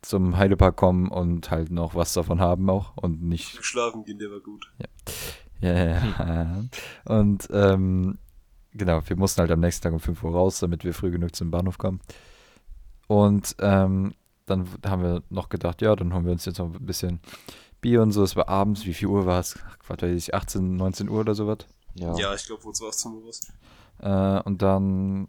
[0.01, 4.31] zum Heidepark kommen und halt noch was davon haben auch und nicht Schlafen gehen, der
[4.31, 4.71] war gut.
[5.61, 6.63] Ja, ja, ja.
[7.05, 8.17] Und ähm,
[8.73, 11.35] genau, wir mussten halt am nächsten Tag um 5 Uhr raus, damit wir früh genug
[11.35, 12.01] zum Bahnhof kommen.
[13.07, 16.85] Und ähm, dann haben wir noch gedacht, ja, dann holen wir uns jetzt noch ein
[16.85, 17.19] bisschen
[17.81, 18.23] Bier und so.
[18.23, 19.57] Es war abends, wie viel Uhr war es?
[19.87, 21.59] Was weiß ich, 18, 19 Uhr oder sowas.
[21.95, 22.15] Ja.
[22.17, 23.41] Ja, ich glaube, wo es war 18 Uhr was.
[23.99, 25.27] Äh, und dann,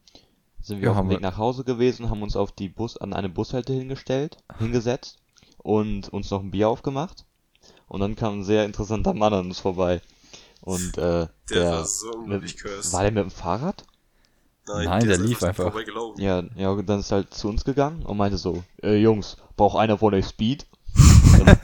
[0.60, 2.96] Sind Ja, wir auf haben dem Weg nach Hause gewesen, haben uns auf die Bus,
[2.96, 5.18] an eine Bushalte hingestellt, hingesetzt
[5.58, 7.24] und uns noch ein Bier aufgemacht.
[7.88, 10.00] Und dann kam ein sehr interessanter Mann an uns vorbei.
[10.60, 12.92] Und äh, Der, der, war so cursed.
[12.92, 13.84] war der mit dem Fahrrad?
[14.66, 15.72] Nein, der ist lief einfach.
[16.18, 19.36] Ja, ja, und dann ist er halt zu uns gegangen und meinte so, äh, Jungs,
[19.56, 20.66] braucht einer von euch Speed?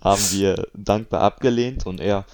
[0.00, 2.24] Haben wir dankbar abgelehnt und er,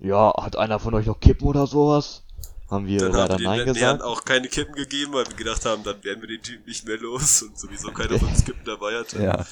[0.00, 2.22] ja, hat einer von euch noch Kippen oder sowas?
[2.70, 4.02] Haben wir Dann leider haben wir Nein den Lehrern gesagt.
[4.02, 6.98] auch keine Kippen gegeben, weil wir gedacht haben, dann werden wir den Typen nicht mehr
[6.98, 9.22] los und sowieso keiner von uns Kippen dabei hatte.
[9.22, 9.44] ja,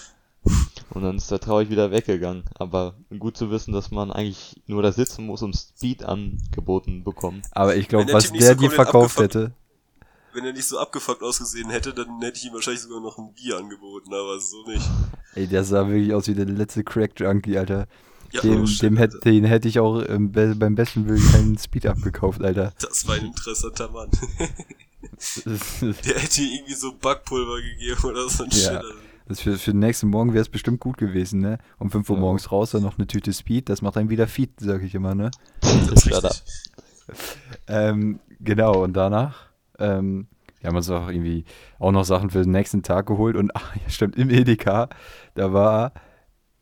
[0.91, 2.45] Und dann ist er traurig wieder weggegangen.
[2.55, 7.43] Aber gut zu wissen, dass man eigentlich nur da sitzen muss und Speed angeboten bekommen.
[7.53, 9.53] aber ich glaube, der was der so dir verkauft hätte,
[10.33, 13.33] Wenn er nicht so abgefuckt ausgesehen hätte, dann hätte ich ihm wahrscheinlich sogar noch ein
[13.35, 14.89] Bier angeboten, aber so nicht.
[15.35, 17.87] ey, der sah wirklich aus wie der letzte Crack-Junkie, Alter.
[18.31, 19.31] Ja, dem, oh dem hätte, Alter.
[19.31, 22.73] den hätte ich auch im, be- beim besten Willen keinen Speed abgekauft, Alter.
[22.81, 24.11] Das war ein interessanter Mann.
[26.05, 28.81] Der hätte irgendwie so Backpulver gegeben oder so ein Ja.
[28.83, 28.83] Shit.
[29.29, 31.59] Das für, für den nächsten Morgen wäre es bestimmt gut gewesen, ne?
[31.79, 32.21] Um 5 Uhr Ja.
[32.21, 35.15] morgens raus, dann noch eine Tüte Speed, das macht einen wieder fit, sag ich immer,
[35.15, 35.31] ne?
[35.61, 36.43] Das ist richtig.
[37.67, 40.29] Ähm, genau, und danach, ähm,
[40.61, 41.45] wir haben uns auch irgendwie
[41.79, 44.89] auch noch Sachen für den nächsten Tag geholt und, ach, ja, stimmt, im Edeka,
[45.35, 45.93] da war,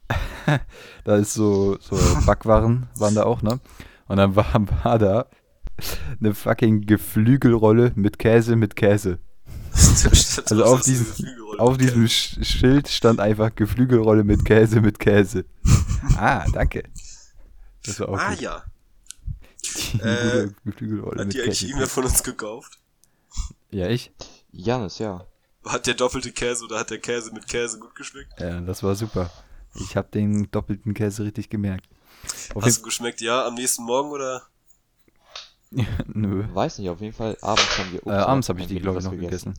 [1.05, 3.61] da ist so, so Backwaren waren da auch, ne?
[4.09, 4.47] Und dann war,
[4.85, 5.27] war da
[6.21, 9.19] eine fucking Geflügelrolle mit Käse, mit Käse.
[10.51, 11.07] Also auf diesem,
[11.59, 15.45] auf diesem Sch- Schild stand einfach Geflügelrolle mit Käse, mit Käse.
[16.17, 16.85] Ah, danke.
[17.85, 18.41] Das war auch Ah gut.
[18.41, 18.65] ja.
[19.93, 21.67] Die Äh, Geflügelrolle Hat mit die eigentlich Käse.
[21.67, 22.79] irgendwer von uns gekauft?
[23.71, 24.13] Ja, ich?
[24.53, 25.27] Janis, ja.
[25.65, 28.33] Hat der doppelte Käse oder hat der Käse mit Käse gut geschmeckt?
[28.41, 29.31] Ja, das war super.
[29.75, 31.87] Ich habe den doppelten Käse richtig gemerkt.
[32.55, 33.21] Auf Hast du geschmeckt?
[33.21, 34.43] Ja, am nächsten Morgen oder?
[36.07, 36.45] nö.
[36.53, 39.05] Weiß nicht, auf jeden Fall abends haben wir Äh, abends habe ich die, glaube ich,
[39.05, 39.55] noch gegessen.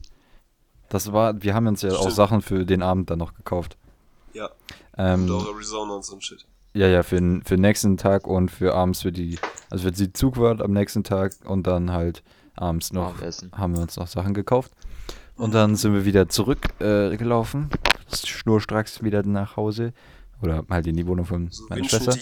[0.88, 2.14] Das war, wir haben uns ja auch Stimmt.
[2.14, 3.76] Sachen für den Abend dann noch gekauft.
[4.32, 4.48] Ja.
[4.96, 6.46] Ähm, Und auch Arizona und so ein Shit.
[6.74, 9.38] ja, ja, für, den- für den nächsten Tag und für abends für die,
[9.70, 12.22] also für die Zugfahrt am nächsten Tag und dann halt
[12.56, 13.52] abends noch Abendessen.
[13.52, 14.72] haben wir uns noch Sachen gekauft.
[15.36, 17.70] Und dann sind wir wieder zurückgelaufen, äh, gelaufen,
[18.12, 19.92] schnurstracks wieder nach Hause
[20.42, 22.16] oder halt in die Wohnung von So meiner Schwester.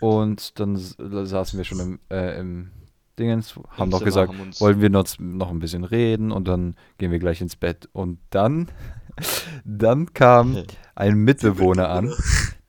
[0.00, 2.70] Und dann s- saßen wir schon im, äh, im
[3.18, 7.10] Dingens, haben Zimmer, gesagt, haben wollen wir noch, noch ein bisschen reden und dann gehen
[7.10, 7.88] wir gleich ins Bett.
[7.92, 8.68] Und dann,
[9.64, 10.56] dann kam
[10.94, 12.12] ein Mitbewohner an,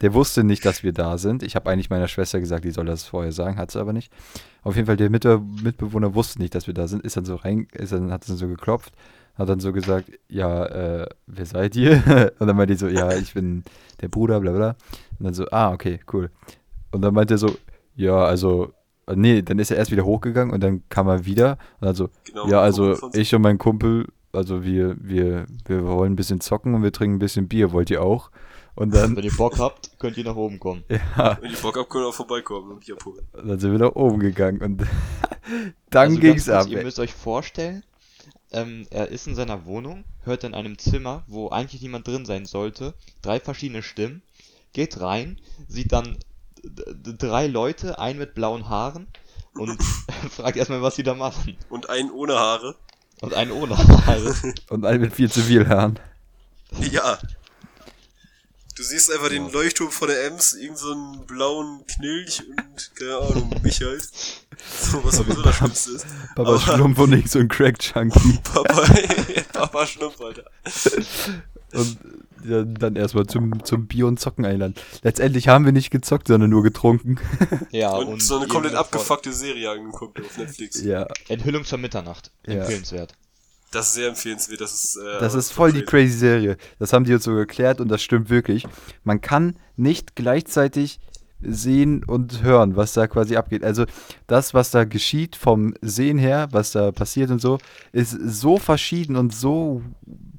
[0.02, 1.44] der wusste nicht, dass wir da sind.
[1.44, 4.12] Ich habe eigentlich meiner Schwester gesagt, die soll das vorher sagen, hat sie aber nicht.
[4.62, 7.36] Auf jeden Fall, der Mitbe Mitbewohner wusste nicht, dass wir da sind, ist dann so
[7.36, 8.94] rein, ist dann, hat dann so geklopft,
[9.36, 12.32] hat dann so gesagt, ja, äh, wer seid ihr?
[12.40, 13.64] Und dann meinte ich so, ja, ich bin
[14.02, 14.76] der Bruder, bla bla.
[15.20, 16.30] Und dann so, ah, okay, cool.
[16.92, 17.56] Und dann meinte er so,
[17.96, 18.74] ja, also,
[19.16, 22.10] nee, dann ist er erst wieder hochgegangen und dann kam er wieder und dann so,
[22.26, 26.74] Genau, ja, also ich und mein Kumpel, also wir, wir, wir wollen ein bisschen zocken
[26.76, 28.32] und wir trinken ein bisschen Bier, wollt ihr auch?
[28.76, 30.84] Und dann, Wenn ihr Bock habt, könnt ihr nach oben kommen.
[30.90, 33.24] ja, Wenn die Bock habt, können wir auch vorbeikommen und Bier abholen.
[33.34, 34.82] dann sind wir nach oben gegangen und
[35.92, 36.68] dann Also ging's kurz, ab.
[36.68, 37.84] Ihr müsst euch vorstellen,
[38.52, 42.46] ähm, er ist in seiner Wohnung, hört in einem Zimmer, wo eigentlich niemand drin sein
[42.46, 44.22] sollte, drei verschiedene Stimmen,
[44.74, 46.18] geht rein, sieht dann
[46.64, 49.08] drei Leute, einen mit blauen Haaren
[49.56, 49.82] und
[50.32, 51.58] fragt erstmal, was die da machen.
[51.70, 52.76] Und einen ohne Haare.
[53.22, 54.36] Und einen ohne Haare.
[54.70, 55.98] Und einen mit viel Zivilherren.
[56.92, 57.18] Ja.
[58.76, 63.18] Du siehst einfach den Leuchtturm von der Ems, irgend so einen blauen Knilch und, keine
[63.18, 64.02] Ahnung, mich halt.
[64.82, 66.06] So, was sowieso das Schlimmste ist.
[66.36, 68.40] Papa Aber- Schlumpf und nicht so ein Crack-Junkie.
[68.44, 68.84] Papa,
[69.54, 70.46] Papa Schnumpf, Alter.
[71.74, 74.76] Und ja, dann erstmal zum, zum Bier und Zocken einladen.
[75.02, 77.18] Letztendlich haben wir nicht gezockt, sondern nur getrunken.
[77.72, 80.84] Ja, Und, so eine komplett abgefuckte Serie angeguckt auf Netflix.
[80.84, 82.32] ja, Enthüllung zur Mitternacht.
[82.46, 82.56] Ja.
[82.56, 83.16] Empfehlenswert.
[83.72, 84.62] Das ist sehr empfehlenswert.
[84.62, 86.58] Das ist, äh, das ist voll die crazy Serie.
[86.78, 88.68] Das haben die uns so geklärt und das stimmt wirklich.
[89.04, 91.00] Man kann nicht gleichzeitig
[91.46, 93.64] sehen und hören, was da quasi abgeht.
[93.64, 93.86] Also
[94.28, 97.58] das, was da geschieht vom Sehen her, was da passiert und so,
[97.92, 99.82] ist so verschieden und so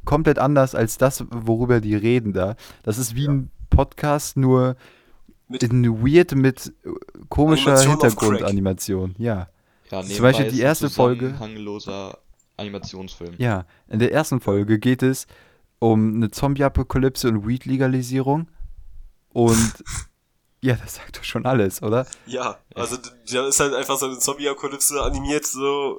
[0.04, 2.56] komplett anders als das, worüber die reden da.
[2.82, 4.76] Das ist wie ein Podcast, nur
[5.48, 6.72] Mit- in weird mit
[7.28, 7.78] komischer.
[7.80, 9.14] Hintergrundanimation.
[9.18, 9.48] Ja.
[9.90, 12.18] Ja, Zum Beispiel die ist ein erste Folge- zusammenhangloser
[12.56, 13.34] Animationsfilm.
[13.38, 15.26] Ja, in der ersten Folge geht es
[15.78, 18.48] um eine Zombie-Apokalypse und Weed-Legalisierung.
[19.30, 19.72] Und
[20.62, 22.06] ja, das sagt doch schon alles, oder?
[22.26, 22.96] Ja, also
[23.30, 25.98] da ist halt einfach so eine Zombie-Apokalypse animiert, so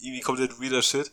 [0.00, 1.10] irgendwie komplett weirder Shit.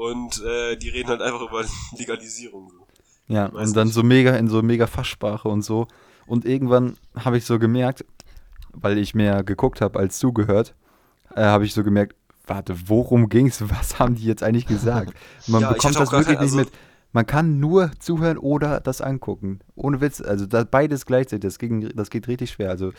[0.00, 1.62] Und äh, die reden halt einfach über
[1.98, 2.70] Legalisierung.
[2.70, 2.86] So.
[3.34, 3.94] Ja, Weiß und dann nicht.
[3.94, 5.86] so mega in so mega Fachsprache und so.
[6.26, 8.04] Und irgendwann habe ich so gemerkt,
[8.72, 10.74] weil ich mehr geguckt habe als zugehört,
[11.34, 13.60] äh, habe ich so gemerkt, warte, worum ging's?
[13.68, 15.12] Was haben die jetzt eigentlich gesagt?
[15.46, 16.70] Man Ja, bekommt das wirklich kein- nicht also- mit.
[17.12, 19.58] Man kann nur zuhören oder das angucken.
[19.74, 22.70] Ohne Witz, also da, beides gleichzeitig, das, ging, das geht richtig schwer.
[22.70, 22.92] Also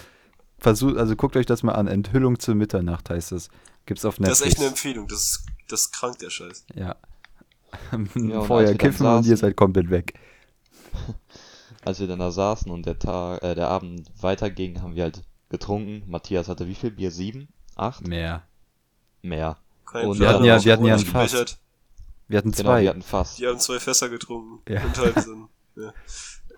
[0.59, 1.87] versucht, also guckt euch das mal an.
[1.87, 3.49] Enthüllung zur Mitternacht heißt es.
[3.85, 4.39] Gibt's auf Netflix.
[4.39, 5.07] Das ist echt eine Empfehlung.
[5.07, 6.65] Das ist, das ist krank, der Scheiß.
[6.75, 6.95] Ja.
[7.91, 10.13] als Vorher kiffen und ihr seid komplett weg.
[11.84, 15.23] Als wir dann da saßen und der Tag, äh, der Abend weiterging, haben wir halt
[15.49, 16.03] getrunken.
[16.07, 17.10] Matthias hatte wie viel Bier?
[17.10, 17.47] Sieben?
[17.75, 18.05] Acht?
[18.07, 18.43] Mehr.
[19.23, 19.57] Mehr.
[19.86, 21.34] Kein Und wir hatten ja- wir hatten ja ein Fass.
[22.27, 22.81] Wir hatten Genau, zwei.
[22.84, 23.39] wir hatten fast.
[23.39, 24.62] Die haben zwei Fässer getrunken.
[24.71, 24.84] Ja.
[24.84, 25.93] Und halt ein, ja.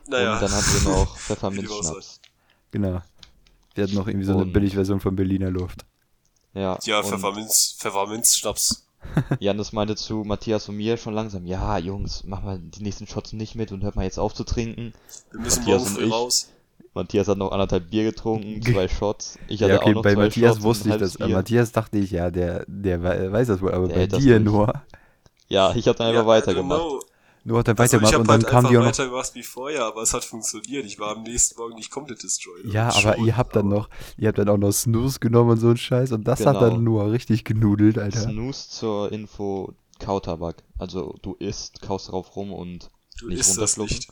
[0.07, 0.33] Naja.
[0.33, 2.19] Und dann hatten wir noch Pfefferminzschnaps.
[2.71, 3.01] Genau.
[3.75, 5.85] Wir hatten noch irgendwie so eine Und- Billigversion von Berliner Luft.
[6.53, 8.85] Ja, ja, Pfefferminz, Pfefferminz, Schnaps.
[9.39, 13.33] Janis meinte zu Matthias und mir schon langsam, ja, Jungs, mach mal die nächsten Shots
[13.33, 14.93] nicht mit und hört mal jetzt auf zu trinken.
[15.31, 16.13] Wir müssen Matthias morgen und früh ich.
[16.13, 16.49] raus.
[16.95, 19.39] Matthias hat noch anderthalb Bier getrunken, zwei Shots.
[19.47, 21.17] Ich hatte Ja, okay, auch noch bei zwei Matthias Shots wusste ein ich das.
[21.17, 21.27] Bier.
[21.29, 24.39] Matthias dachte ich, ja, der, der we- weiß das wohl, aber Der bei das dir
[24.39, 24.73] nur.
[25.49, 26.81] Ja, ich habe dann einfach Ja, weitergemacht.
[27.43, 27.53] Genau.
[27.53, 28.87] Nur hat er Also, weitergemacht ich und dann halt kam einfach die auch noch.
[28.89, 30.85] weitergemacht wie vorher, aber es hat funktioniert.
[30.85, 32.65] Ich war am nächsten Morgen nicht komplett destroyed.
[32.71, 35.51] Ja, aber Schon, ihr habt dann aber- noch, ihr habt dann auch noch Snooze genommen
[35.51, 36.69] und so ein Scheiß und das hat Genau.
[36.69, 38.21] dann nur richtig genudelt, Alter.
[38.21, 40.63] Snooze zur Info, Kautabak.
[40.77, 44.07] Also du isst, kaust drauf rum und Du nicht isst das nicht.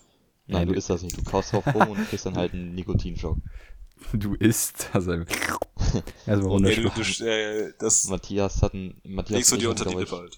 [0.47, 1.17] Nein, du isst das nicht.
[1.17, 3.37] Du kaust drauf rum und kriegst dann halt einen Nikotinschock.
[4.13, 4.89] Du isst.
[4.93, 5.11] Also,
[6.25, 10.17] erstmal Nee, du, äh, das Matthias hatten, Matthias legst du und dir unter die Lippe
[10.17, 10.37] halt.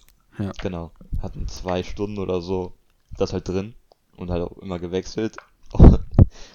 [0.60, 0.90] Genau.
[1.22, 2.74] Hatten zwei Stunden oder so
[3.18, 3.74] das halt drin
[4.16, 5.36] und halt auch immer gewechselt.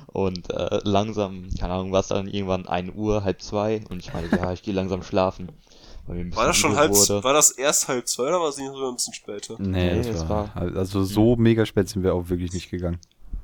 [0.08, 4.12] Und äh, langsam, keine Ahnung, war es dann irgendwann 1 Uhr, halb zwei und ich
[4.14, 5.50] meinte, ja, ich gehe langsam schlafen.
[6.08, 7.24] Weil mir ein War das schon halb, wurde.
[7.24, 9.56] war das erst halb zwei oder war es nicht sogar ein bisschen später?
[9.60, 12.72] Nee, Nee, das es war, war- also so mega spät sind wir auch wirklich nicht
[12.72, 13.00] gegangen.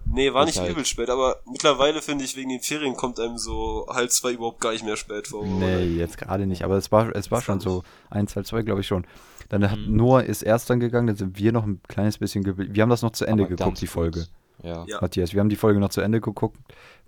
[0.05, 0.71] Nee, war Ich nicht halt.
[0.71, 4.59] übel spät, aber mittlerweile finde ich, wegen den Ferien kommt einem so halb zwei überhaupt
[4.59, 5.45] gar nicht mehr spät vor.
[5.45, 8.81] Nee, jetzt gerade nicht, aber es war, es war schon so 1, 2, 2, glaube
[8.81, 9.05] ich schon.
[9.49, 9.95] Dann hat Mhm.
[9.95, 12.73] Noah ist erst dann gegangen, dann sind wir noch ein kleines bisschen geblieben.
[12.75, 13.93] Wir haben das noch zu Ende Aber geguckt, die kurz.
[13.93, 14.25] Folge.
[14.63, 14.85] Ja.
[14.87, 14.99] Ja.
[15.01, 16.57] Matthias, wir haben die Folge noch zu Ende geguckt.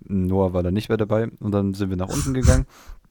[0.00, 2.66] Noah war da nicht mehr dabei und dann sind wir nach unten gegangen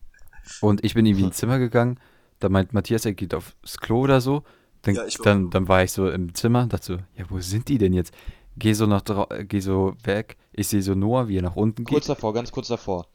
[0.61, 1.99] und ich bin irgendwie ins Zimmer gegangen.
[2.39, 4.43] Da meint Matthias, er geht aufs Klo oder so.
[4.83, 7.77] Dann, Ja, dann, dann war ich so im Zimmer, dachte so, ja, wo sind die
[7.79, 8.13] denn jetzt?
[8.57, 10.37] Geh so nach drau- äh, geh so weg.
[10.53, 12.15] Ich sehe so Noah, wie er nach unten Kurz geht.
[12.15, 13.07] davor, ganz kurz davor.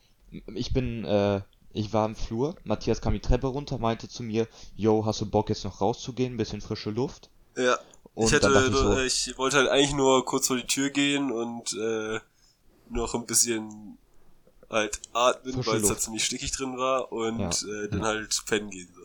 [0.55, 1.41] Ich bin, äh,
[1.73, 5.27] ich war im Flur, Matthias kam die Treppe runter, meinte zu mir, yo, hast du
[5.27, 7.31] Bock jetzt noch rauszugehen, bisschen frische Luft?
[7.57, 7.79] Ja.
[8.15, 11.31] Und ich hätte, ich so, ich, wollte halt eigentlich nur kurz vor die Tür gehen
[11.31, 12.21] und äh,
[12.91, 13.97] noch ein bisschen
[14.69, 17.49] halt atmen, weil es da ziemlich stickig drin war und Ja.
[17.49, 18.89] äh, dann halt pennen gehen.
[18.95, 19.03] So.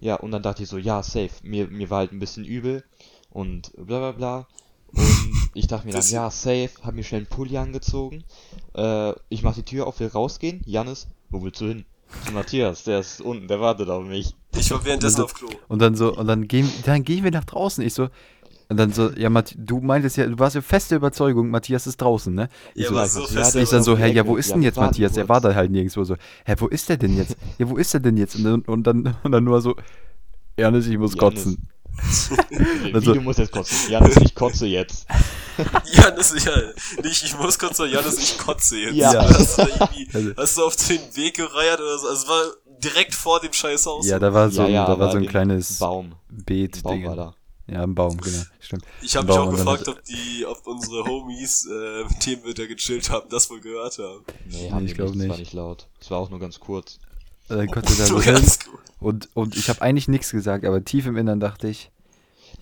[0.00, 1.30] ja, und dann dachte ich so, ja, safe.
[1.42, 2.84] Mir, mir war halt ein bisschen übel
[3.30, 4.48] und bla bla bla.
[4.92, 8.24] Und ich dachte mir dann, ja, safe, hab mir schnell einen Pulli angezogen.
[8.74, 10.62] Äh, ich mach die Tür auf, will rausgehen.
[10.64, 11.84] Janis, wo willst du hin?
[12.26, 14.34] Zu Matthias, der ist unten, der wartet auf mich.
[14.56, 15.48] Ich war währenddessen auf Klo.
[15.68, 17.82] Und dann so, und dann gehen, dann gehen wir nach draußen.
[17.84, 18.08] Ich so,
[18.68, 21.96] und dann so, ja, Matt, du meintest ja, du warst ja feste Überzeugung, Matthias ist
[22.02, 22.48] draußen, ne?
[22.74, 23.56] Ich Ja, so, ja, so fest.
[23.56, 25.12] ich dann so, hä, ja, wo ist Ja, denn jetzt Matthias?
[25.12, 25.28] Der kurz.
[25.30, 26.16] war da halt nirgendwo so.
[26.44, 27.36] Hä, wo ist der denn jetzt?
[27.58, 28.36] Ja, wo ist der denn jetzt?
[28.36, 29.74] Und dann, und dann, und dann nur so,
[30.56, 31.44] Ernest, ich muss Janis.
[31.44, 31.68] kotzen.
[32.84, 33.90] Wie, Also- du musst jetzt kotzen.
[33.90, 35.06] Janis, ich kotze jetzt.
[35.92, 36.52] Janis, ja,
[37.02, 38.94] nicht ich muss kurz sagen, Janis, ich kotze jetzt.
[38.94, 39.12] Ja.
[39.28, 42.08] Hast du, irgendwie, Also- hast du auf den Weg gereiert oder so?
[42.08, 42.42] Also es war
[42.82, 44.06] direkt vor dem scheiß Haus.
[44.06, 46.14] Ja, da war so, ja, ja, ein, da war so ein kleines Baum.
[46.28, 46.82] Beet.
[46.82, 47.34] Baum war da.
[47.68, 48.42] Ja, ein Baum, genau.
[48.60, 48.84] Stimmt.
[49.02, 52.66] Ich habe mich auch gefragt, ob die, ob unsere Homies, äh, mit denen wir da
[52.66, 54.24] gechillt haben, das wohl gehört haben.
[54.50, 55.22] Nee, Nee, haben ich die glaub nicht.
[55.24, 55.52] Es war nicht.
[55.52, 55.86] laut.
[56.00, 56.98] Es war auch nur ganz kurz.
[57.48, 58.34] Dann konnte da so hin.
[58.34, 58.58] gut.
[58.98, 61.90] Und, und ich habe eigentlich nichts gesagt, aber tief im Innern dachte ich,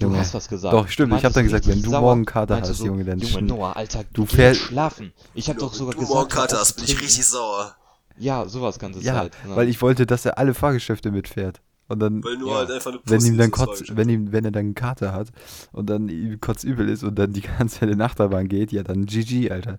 [0.00, 0.72] Du Junge, hast was gesagt.
[0.72, 2.00] Doch, stimmt, ich hab dann gesagt, wenn du sauer.
[2.00, 5.12] morgen Kater hast, so, Junge, dann Junge, Noah, Alter, du jetzt schlafen.
[5.34, 7.76] Ich hab doch sogar du gesagt, morgen Kater hast, bin ich richtig sauer.
[8.16, 9.32] Ja, sowas ganze ja, Zeit.
[9.46, 11.60] weil ich wollte, dass er alle Fahrgeschäfte mitfährt.
[11.88, 12.56] Und dann, Weil nur Ja.
[12.58, 15.28] halt einfach eine wenn ihm dann kotz, wenn ihm, wenn er dann einen Kater hat
[15.72, 19.06] und dann ihm kotzübel ist und dann die ganze Zeit in Achterbahn geht, ja dann
[19.06, 19.78] GG, Alter.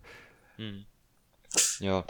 [0.57, 0.86] Hm.
[1.79, 2.03] Ja.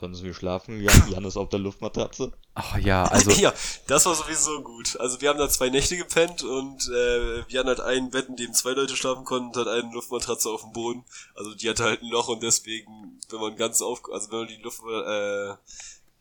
[0.00, 2.32] Dann sind wir schlafen gegangen, Jan ist auf der Luftmatratze.
[2.54, 3.52] Ach ja, also ja,
[3.86, 4.98] das war sowieso gut.
[5.00, 8.36] Also wir haben da zwei Nächte gepennt und äh, wir hatten halt ein Bett, in
[8.36, 11.04] dem zwei Leute schlafen konnten und halt eine Luftmatratze auf dem Boden.
[11.34, 14.48] Also die hatte halt ein Loch und deswegen, wenn man ganz auf, also wenn man
[14.48, 15.54] die Luft, äh,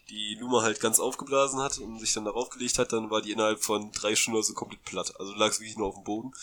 [0.10, 3.32] die Luma halt ganz aufgeblasen hat und sich dann darauf gelegt hat, dann war die
[3.32, 5.14] innerhalb von drei Stunden also komplett platt.
[5.20, 6.34] Also lag es wirklich nur auf dem Boden.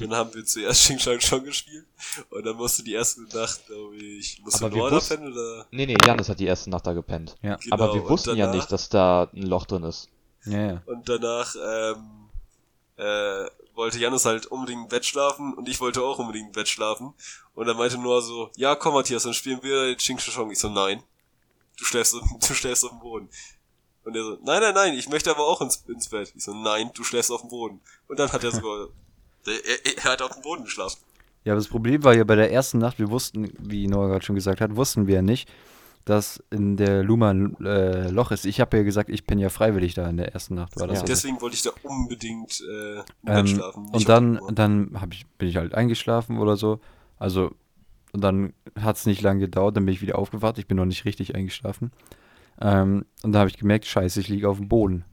[0.00, 1.84] Dann haben wir zuerst Xing Shang Chong gespielt
[2.30, 5.66] und dann musste die erste Nacht, glaube ich, musste Noah da pennen oder?
[5.70, 7.36] Nee, nee, Janis hat die erste Nacht da gepennt.
[7.42, 10.08] ja, Genau, Aber wir und wussten ja danach- nicht, dass da ein Loch drin ist.
[10.46, 10.82] ja, ja.
[10.86, 12.28] Und danach ähm,
[12.96, 16.68] äh, wollte Janus halt unbedingt im Bett schlafen und ich wollte auch unbedingt im Bett
[16.68, 17.12] schlafen.
[17.54, 20.50] Und dann meinte Noah so, ja komm Matthias, dann spielen wir den Ching Chong.
[20.52, 21.02] Ich so, nein.
[21.78, 22.14] Du schläfst,
[22.48, 23.28] du schläfst auf dem Boden.
[24.04, 26.32] Und er so, nein, nein, nein, ich möchte aber auch ins, ins Bett.
[26.36, 27.80] Ich so, nein, du schläfst auf dem Boden.
[28.08, 28.88] Und dann hat er sogar,
[29.46, 30.98] er, er hat auf dem Boden geschlafen.
[31.44, 34.24] Ja, aber das Problem war ja bei der ersten Nacht, wir wussten, wie Noah gerade
[34.24, 35.50] schon gesagt hat, wussten wir ja nicht,
[36.04, 38.44] dass in der Luma ein äh, Loch ist.
[38.46, 40.78] Ich habe ja gesagt, ich bin ja freiwillig da in der ersten Nacht.
[40.78, 41.02] War das Ja.
[41.02, 41.12] also.
[41.12, 43.86] Deswegen wollte ich da unbedingt äh, Ähm, schlafen.
[43.90, 46.80] und dann, dann hab ich, bin ich halt eingeschlafen oder so.
[47.18, 47.52] Also,
[48.12, 50.58] und dann hat es nicht lange gedauert, dann bin ich wieder aufgewacht.
[50.58, 51.92] Ich bin noch nicht richtig eingeschlafen.
[52.60, 55.04] Ähm, und da habe ich gemerkt, scheiße, ich liege auf dem Boden.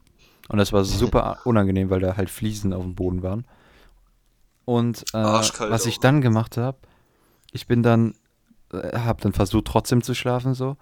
[0.48, 3.44] Und das war super unangenehm, weil da halt Fliesen auf dem Boden waren.
[4.70, 6.78] Und äh, was ich dann gemacht habe,
[7.50, 8.14] ich bin dann,
[8.72, 10.76] äh, habe dann versucht trotzdem zu schlafen so.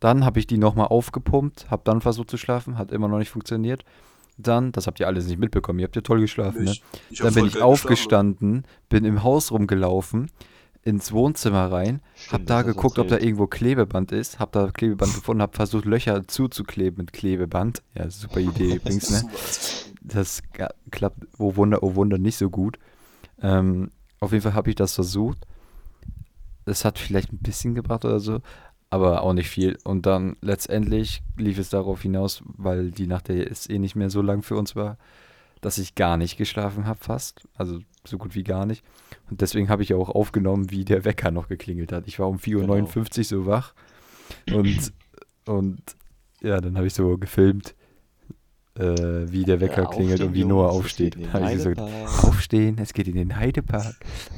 [0.00, 3.28] Dann habe ich die nochmal aufgepumpt, habe dann versucht zu schlafen, hat immer noch nicht
[3.28, 3.84] funktioniert.
[4.38, 6.70] Dann, das habt ihr alles nicht mitbekommen, ihr habt ja toll geschlafen, ne?
[6.70, 6.84] Nicht.
[7.10, 10.30] Ich hab Dann bin ich aufgestanden, bin im Haus rumgelaufen,
[10.82, 14.52] ins Wohnzimmer rein, hab Stimmt, da hast du geguckt, ob da irgendwo Klebeband ist, hab
[14.52, 17.82] da Klebeband gefunden, hab versucht, Löcher zuzukleben mit Klebeband.
[17.94, 19.28] Ja, super Idee übrigens, ne?
[20.00, 20.40] Das
[20.90, 22.78] klappt, oh Wunder, oh Wunder, nicht so gut.
[23.42, 25.38] Ähm, auf jeden Fall habe ich das versucht.
[26.64, 28.40] Es hat vielleicht ein bisschen gebracht oder so,
[28.90, 29.78] aber auch nicht viel.
[29.84, 34.22] Und dann letztendlich lief es darauf hinaus, weil die Nacht jetzt eh nicht mehr so
[34.22, 34.98] lang für uns war,
[35.60, 37.46] dass ich gar nicht geschlafen habe fast.
[37.54, 38.84] Also so gut wie gar nicht.
[39.30, 42.06] Und deswegen habe ich auch aufgenommen, wie der Wecker noch geklingelt hat.
[42.06, 43.74] Ich war um 4.59 Uhr so wach.
[44.52, 44.92] Und,
[45.46, 45.80] und
[46.40, 47.74] ja, dann habe ich so gefilmt,
[48.78, 51.14] äh, wie der Wecker Ja, klingelt und wie Noah Jungs, es aufsteht.
[51.16, 51.80] geht in den Habe ich gesagt,
[52.24, 53.94] aufstehen, es geht in den Heidepark.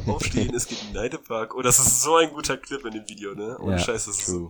[0.06, 1.54] Aufstehen, es geht in den Heidepark.
[1.54, 3.58] Oh, das ist so ein guter Clip in dem Video, ne?
[3.60, 4.48] Ohne Ja, Scheiß, das ist true.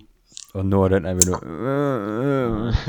[0.53, 2.73] Und Noah dann einfach nur.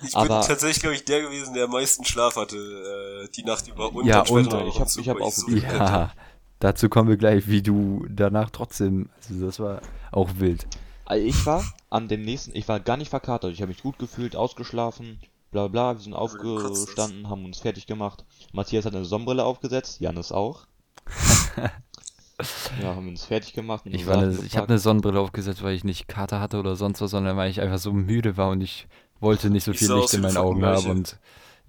[0.00, 3.42] Ich bin Aber- tatsächlich, glaube ich, der gewesen, der am meisten Schlaf hatte äh, die
[3.42, 3.92] Nacht über.
[3.92, 5.50] Und Ja, und- Ich im hab- Zug, ich hab auch so.
[5.50, 6.12] Ja,
[6.60, 9.08] dazu kommen wir gleich, wie du danach trotzdem.
[9.28, 9.80] Also, das war
[10.12, 10.68] auch wild.
[11.04, 13.52] Also ich war an dem nächsten, ich war gar nicht verkatert.
[13.52, 15.18] Ich habe mich gut gefühlt, ausgeschlafen,
[15.50, 15.94] bla bla.
[15.94, 18.24] Wir sind aufgestanden, haben uns fertig gemacht.
[18.52, 20.66] Matthias hat eine Sonnenbrille aufgesetzt, Janis auch.
[22.80, 23.84] ja, haben uns fertig gemacht.
[23.86, 27.00] Ich, war eine, ich habe eine Sonnenbrille aufgesetzt, weil ich nicht Kater hatte oder sonst
[27.00, 28.86] was, sondern weil ich einfach so müde war und ich
[29.20, 30.90] wollte nicht so viel Licht in meinen eine Augen haben.
[30.90, 31.18] Und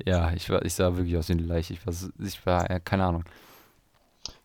[0.05, 1.73] ja, ich, war, ich sah wirklich aus wie eine Leiche.
[1.73, 3.23] Ich war, ich war äh, keine Ahnung.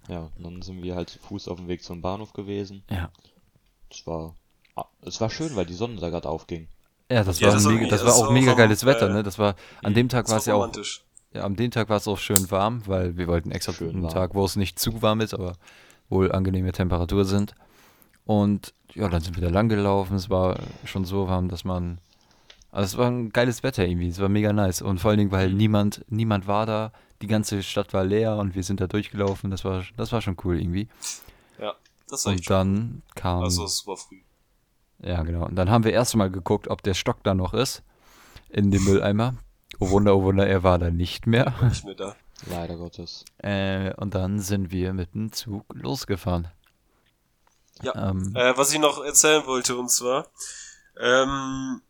[0.08, 2.82] Ja, und dann sind wir halt zu Fuß auf dem Weg zum Bahnhof gewesen.
[2.90, 3.10] Ja.
[3.90, 4.34] Es war,
[4.76, 6.68] ah, es war schön, weil die Sonne da gerade aufging.
[7.10, 9.22] Ja, das Ja, war, das mega, das war auch mega am, geiles Wetter, äh, ne?
[9.22, 10.70] Das war, an dem Tag war es ja auch,
[11.32, 14.02] ja, an dem Tag war es auch schön warm, weil wir wollten extra Schön einen
[14.04, 14.12] warm.
[14.12, 15.54] Tag, wo es nicht zu warm ist, aber
[16.08, 17.54] wohl angenehme Temperatur sind.
[18.24, 20.16] Und ja, dann sind wir da lang gelaufen.
[20.16, 21.98] Es war schon so warm, dass man,
[22.70, 24.08] also es war ein geiles Wetter irgendwie.
[24.08, 24.80] Es war mega nice.
[24.80, 26.92] Und vor allen Dingen, weil niemand, niemand war da.
[27.22, 29.50] Die ganze Stadt war leer und wir sind da durchgelaufen.
[29.50, 30.88] Das war, das war schon cool irgendwie.
[31.58, 31.74] Ja,
[32.08, 34.20] das war Und dann kam, Also, es war früh.
[35.00, 35.46] Ja genau.
[35.46, 37.82] Und dann haben wir erst mal geguckt, ob der Stock da noch ist
[38.48, 39.34] in dem Mülleimer.
[39.80, 41.52] Oh Wunder, oh Wunder, er war da nicht mehr.
[41.62, 42.16] Nicht mehr da.
[42.46, 43.24] Leider Gottes.
[43.38, 46.48] Äh, und dann sind wir mit dem Zug losgefahren.
[47.82, 48.10] Ja.
[48.10, 50.28] Ähm, Äh, was ich noch erzählen wollte, und zwar,
[51.00, 51.80] ähm,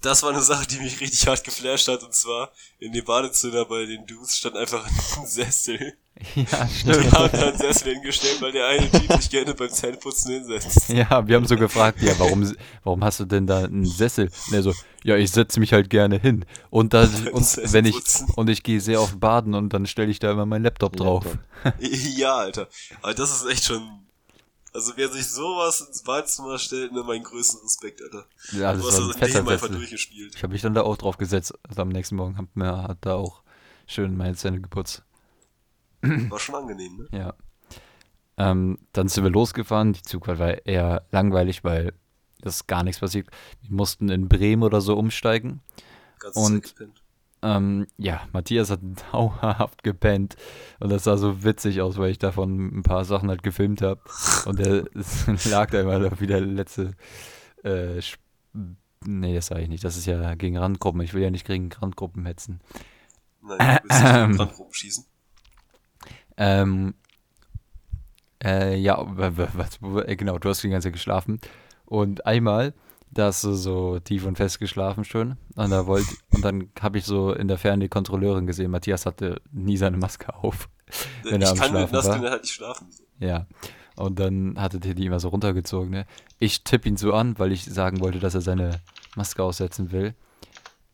[0.00, 2.02] Das war eine Sache, die mich richtig hart geflasht hat.
[2.02, 5.94] Und zwar in dem Badezimmer bei den Dudes stand einfach ein Sessel.
[6.36, 7.10] Ja, Die stimmt.
[7.12, 10.88] haben da einen Sessel hingestellt, weil der eine Typ sich gerne beim Zähneputzen hinsetzt.
[10.90, 12.54] Ja, wir haben so gefragt, ja, warum,
[12.84, 14.30] warum hast du denn da einen Sessel?
[14.46, 16.44] Und er so, ja, ich setze mich halt gerne hin.
[16.70, 17.96] Und, da, und wenn ich,
[18.36, 21.24] und ich gehe sehr oft baden und dann stelle ich da immer meinen Laptop drauf.
[21.64, 21.80] Laptop.
[21.80, 22.68] Ja, Alter.
[23.00, 23.82] Aber das ist echt schon.
[24.74, 28.26] Also wer sich sowas ins Badezimmer stellt, ne, meinen größten Respekt, Alter.
[28.52, 30.34] Ja, du das hast war ein das fetter Leben einfach durchgespielt.
[30.34, 31.52] Ich habe mich dann da auch drauf gesetzt.
[31.68, 33.42] Also am nächsten Morgen hab mir hat da auch
[33.86, 35.02] schön meine Zähne geputzt.
[36.00, 37.18] War schon angenehm, ne?
[37.18, 37.34] Ja.
[38.38, 39.92] Ähm, dann sind wir losgefahren.
[39.92, 41.92] Die Zugfahrt war eher langweilig, weil
[42.40, 43.28] das gar nichts passiert.
[43.60, 45.60] Wir mussten in Bremen oder so umsteigen.
[46.18, 46.74] Ganz Und-.
[47.42, 48.80] Ähm, ja, Matthias hat
[49.12, 50.36] dauerhaft gepennt
[50.80, 54.00] und das sah so witzig aus, weil ich davon ein paar Sachen halt gefilmt habe
[54.46, 54.84] und er
[55.50, 56.92] lag da immer da wie der letzte
[57.64, 58.00] äh,
[59.04, 59.84] Nee, das sage ich nicht.
[59.84, 61.00] Das ist ja gegen Randgruppen.
[61.00, 62.60] Ich will ja nicht gegen Randgruppen hetzen.
[63.42, 65.04] Nein, du willst nicht dran rumschießen.
[66.36, 66.94] Ähm,
[68.42, 69.78] äh, ja, was,
[70.16, 71.40] genau, du hast die ganze Zeit geschlafen.
[71.84, 72.74] Und einmal,
[73.12, 75.36] da hast du so tief und fest geschlafen schon.
[75.54, 78.70] Und, da wollt, und dann habe ich so in der Ferne die Kontrolleurin gesehen.
[78.70, 80.68] Matthias hatte nie seine Maske auf.
[81.22, 82.30] Wenn er ich am kann Schlafen Nassken war.
[82.30, 82.88] halt nicht schlafen.
[83.18, 83.46] Ja.
[83.96, 85.90] Und dann hatte der die immer so runtergezogen.
[85.90, 86.06] Ne?
[86.38, 88.80] Ich tippe ihn so an, weil ich sagen wollte, dass er seine
[89.14, 90.14] Maske aussetzen will.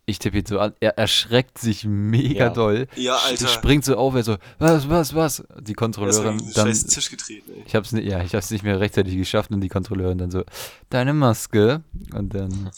[0.08, 0.72] Ich tippe ihn so an.
[0.80, 2.48] Er erschreckt sich mega Ja.
[2.48, 2.88] doll.
[2.96, 3.46] Ja, Alter.
[3.46, 5.44] Springt so auf, er so, was, was, was?
[5.60, 6.68] Die Kontrolleurin den dann.
[6.68, 7.62] scheiß Tisch getreten, ey.
[7.66, 10.44] Ich hab's nicht, ja, ich hab's nicht mehr rechtzeitig geschafft und die Kontrolleurin dann so,
[10.88, 11.82] deine Maske.
[12.14, 12.70] Und dann.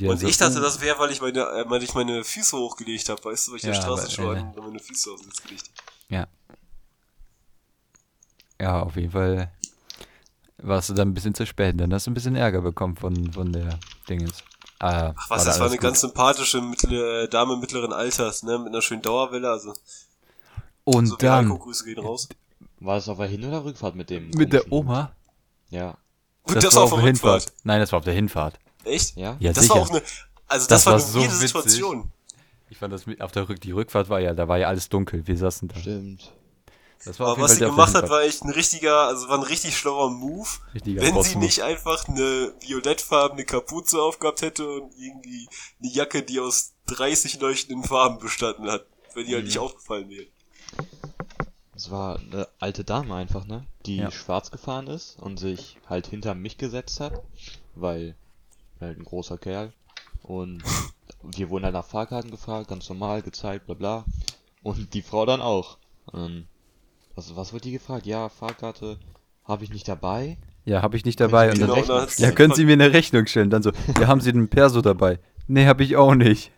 [0.00, 3.08] Und so, ich dachte, das wäre, weil ich meine, äh, weil ich meine Füße hochgelegt
[3.08, 5.42] habe, weißt du, weil ich Ja, der Straßenschuhe aber, äh, meine Füße auf den Sitz
[5.42, 5.70] gelegt.
[6.08, 6.28] Ja.
[8.60, 9.50] Ja, auf jeden Fall
[10.58, 11.80] warst du dann ein bisschen zu spät.
[11.80, 14.44] Dann hast du ein bisschen Ärger bekommen von, von der Dingens.
[14.78, 15.82] Ah, Ach was, da das war eine gut.
[15.82, 19.72] ganz sympathische mittlere, äh, Dame mittleren Alters, ne, mit einer schönen Dauerwelle, also
[20.84, 22.28] Und so wie dann Grüße gehen raus.
[22.80, 24.30] War das auf der Hin- oder Rückfahrt mit dem?
[24.30, 25.12] mit der Oma.
[25.70, 25.96] Ja.
[26.42, 27.42] Und das, war auf der Hinfahrt.
[27.42, 27.52] Rückfahrt.
[27.64, 28.58] Nein, das war auf der Hinfahrt.
[28.84, 29.16] Echt?
[29.16, 29.36] Ja?
[29.40, 29.74] Ja, das sicher.
[29.76, 30.02] war auch eine,
[30.46, 31.48] also das, Das war war eine so weirde witzig.
[31.48, 32.12] Situation.
[32.68, 34.88] Ich fand das mit, auf der Rück, die Rückfahrt war ja, da war ja alles
[34.88, 35.26] dunkel.
[35.26, 35.76] Wir saßen da.
[35.80, 36.32] Stimmt.
[37.04, 39.76] Das war Aber was sie gemacht hat, war echt ein richtiger, also war ein richtig
[39.76, 40.48] schlauer Move.
[40.74, 45.48] Richtiger wenn sie nicht einfach eine violettfarbene Kapuze aufgehabt hätte und irgendwie
[45.80, 49.48] eine Jacke, die aus 30 leuchtenden Farben bestanden hat, wenn die halt Mhm.
[49.48, 50.26] nicht aufgefallen wäre.
[51.74, 53.66] Es war eine alte Dame einfach, ne?
[53.84, 54.10] Die Ja.
[54.10, 57.22] schwarz gefahren ist und sich halt hinter mich gesetzt hat,
[57.74, 58.16] weil
[58.80, 59.72] halt ein großer Kerl.
[60.22, 60.62] Und
[61.22, 64.04] wir wurden halt nach Fahrkarten gefragt, ganz normal, gezeigt, bla bla.
[64.62, 65.76] Und die Frau dann auch.
[66.14, 66.46] Ähm,
[67.16, 68.06] was, was wird die gefragt?
[68.06, 68.98] Ja, Fahrkarte
[69.44, 70.38] habe ich nicht dabei.
[70.64, 71.50] Ja, habe ich nicht dabei.
[71.50, 73.50] Und Genau, dann, hat's ja, können Sie mir eine Rechnung stellen?
[73.50, 75.18] Dann so, ja, haben Sie den Perso dabei?
[75.48, 76.50] Nee, habe ich auch nicht.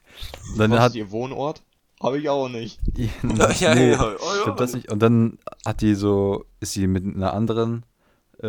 [0.53, 1.63] Und dann was hat ihr Wohnort?
[2.03, 2.79] Habe ich auch nicht.
[2.97, 4.03] Ja, ja, nee, ja.
[4.03, 4.45] Oh, ich ja.
[4.45, 4.91] glaub das nicht.
[4.91, 7.85] Und dann hat die so, ist sie mit einer anderen
[8.41, 8.47] äh,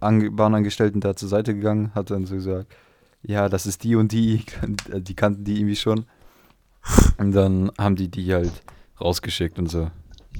[0.00, 2.74] Ange- Bahnangestellten da zur Seite gegangen, hat dann so gesagt,
[3.22, 4.44] ja, das ist die und die,
[4.94, 6.04] die kannten die irgendwie schon.
[7.16, 8.52] Und dann haben die die halt
[9.00, 9.90] rausgeschickt und so.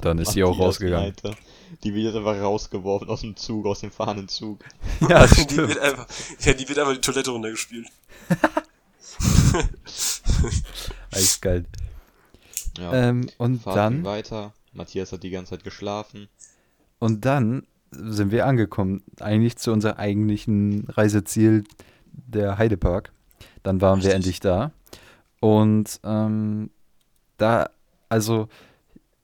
[0.00, 1.06] Dann ist sie auch Matthias, rausgegangen.
[1.06, 1.36] Alter.
[1.82, 4.64] Die wird jetzt einfach rausgeworfen aus dem Zug, aus dem fahrenden Zug.
[5.08, 5.68] Ja, die stimmt.
[5.68, 6.06] wird einfach,
[6.40, 7.88] ja, die wird einfach die Toilette runtergespielt.
[11.40, 11.64] Geil.
[12.78, 12.92] Ja.
[12.92, 14.52] Ähm, und Fahrt dann weiter.
[14.72, 16.28] Matthias hat die ganze Zeit geschlafen.
[16.98, 21.64] Und dann sind wir angekommen, eigentlich zu unserem eigentlichen Reiseziel,
[22.12, 23.12] der Heidepark.
[23.62, 24.14] Dann waren wir Richtig.
[24.14, 24.72] endlich da.
[25.40, 26.70] Und ähm,
[27.36, 27.70] da,
[28.08, 28.48] also,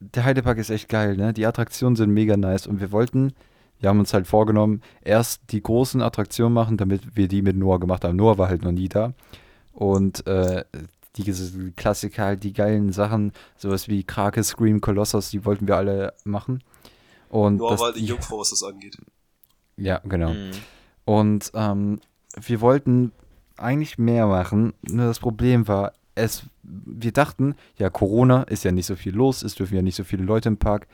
[0.00, 1.32] der Heidepark ist echt geil, ne?
[1.32, 2.66] Die Attraktionen sind mega nice.
[2.66, 3.32] Und wir wollten,
[3.78, 7.78] wir haben uns halt vorgenommen, erst die großen Attraktionen machen, damit wir die mit Noah
[7.80, 8.16] gemacht haben.
[8.16, 9.12] Noah war halt noch nie da.
[9.72, 10.64] Und äh,
[11.16, 15.76] die diese Klassiker, halt die geilen Sachen, sowas wie Krake, Scream, Colossus, die wollten wir
[15.76, 16.62] alle machen.
[17.28, 18.96] Und Nur das, war die die- Jungfrau, was das angeht.
[19.76, 20.30] ja, genau.
[20.34, 20.50] Mhm.
[21.04, 22.00] Und ähm,
[22.40, 23.12] wir wollten
[23.56, 28.86] eigentlich mehr machen, nur das Problem war, es, wir dachten, ja, Corona ist ja nicht
[28.86, 30.86] so viel los, es dürfen ja nicht so viele Leute im Park,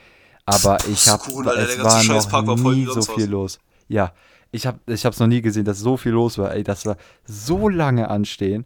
[0.45, 1.23] aber ich habe,
[1.59, 3.59] es war noch Park war nie so viel los.
[3.89, 4.13] Ja,
[4.53, 6.55] ich habe ich noch nie gesehen, dass so viel los war.
[6.55, 8.65] Ey, das war so lange anstehen.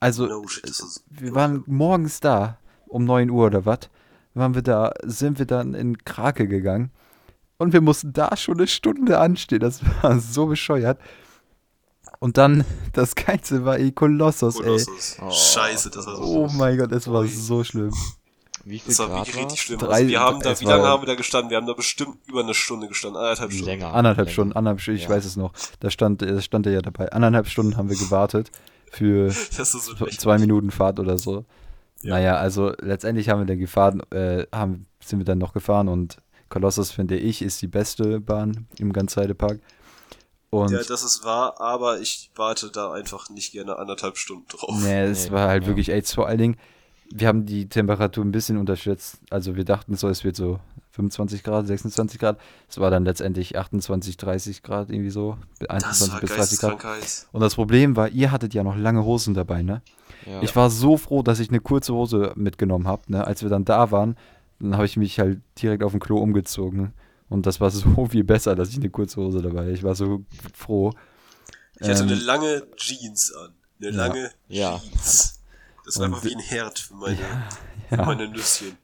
[0.00, 0.44] Also, No
[1.08, 2.58] wir waren morgens da,
[2.88, 3.90] um 9 Uhr oder was,
[4.34, 6.90] waren wir da, sind wir dann in Krake gegangen
[7.58, 9.60] und wir mussten da schon eine Stunde anstehen.
[9.60, 10.98] Das war so bescheuert.
[12.20, 14.62] Und dann, das Geilste war eh Kolossos, ey.
[14.62, 15.16] Kolossus.
[15.20, 16.22] Oh, Scheiße, das war so.
[16.22, 17.28] Oh mein Gott, es war Ui.
[17.28, 17.92] so schlimm.
[18.64, 19.58] Wie viel Das war Grad wirklich richtig war's?
[19.60, 19.78] schlimm.
[19.80, 21.50] Drei- also wir haben da, wie lange war- haben wir da gestanden?
[21.50, 23.66] Wir haben da bestimmt über eine Stunde gestanden, anderthalb Stunden.
[23.66, 23.94] Länger.
[23.94, 24.32] Anderthalb länger.
[24.32, 25.10] Stunden, anderthalb Stunden, ich Ja.
[25.10, 25.52] weiß es noch.
[25.80, 27.10] Da stand, da stand er ja dabei.
[27.10, 28.50] Anderthalb Stunden haben wir gewartet.
[28.92, 30.36] für Das ist so zwei.
[30.38, 31.44] Minuten Fahrt oder so.
[32.02, 32.14] Ja.
[32.16, 36.16] Naja, also letztendlich haben wir dann gefahren, äh, haben, sind wir dann noch gefahren und
[36.48, 39.60] Colossus, finde ich, ist die beste Bahn im Ganzheidepark.
[40.50, 44.74] Und Ja, das ist wahr, aber ich warte da einfach nicht gerne anderthalb Stunden drauf.
[44.82, 45.68] nee, es Nee, war halt ja.
[45.68, 46.56] wirklich AIDS vor allen Dingen.
[47.12, 49.18] Wir haben die Temperatur ein bisschen unterschätzt.
[49.30, 50.60] Also wir dachten so, es wird so
[50.92, 52.38] 25 Grad, 26 Grad.
[52.68, 55.36] Es war dann letztendlich 28, 30 Grad irgendwie so.
[55.58, 57.26] Das 21 war bis 30 Grad.
[57.32, 59.82] Und das Problem war, ihr hattet ja noch lange Hosen dabei, ne?
[60.26, 60.42] Ja.
[60.42, 63.02] Ich war so froh, dass ich eine kurze Hose mitgenommen habe.
[63.08, 63.26] Ne?
[63.26, 64.16] Als wir dann da waren,
[64.58, 66.92] dann habe ich mich halt direkt auf dem Klo umgezogen.
[67.30, 69.70] Und das war so viel besser, dass ich eine kurze Hose dabei hatte.
[69.70, 70.24] Ich war so
[70.54, 70.92] froh.
[71.80, 73.54] Ich hatte Ähm, eine lange Jeans an.
[73.80, 73.96] Eine Ja.
[73.96, 74.78] lange Ja.
[74.78, 75.40] Jeans.
[75.86, 77.16] Das war Und- einfach wie ein Herd für meine,
[77.88, 78.04] für ja.
[78.04, 78.76] meine Nüsschen.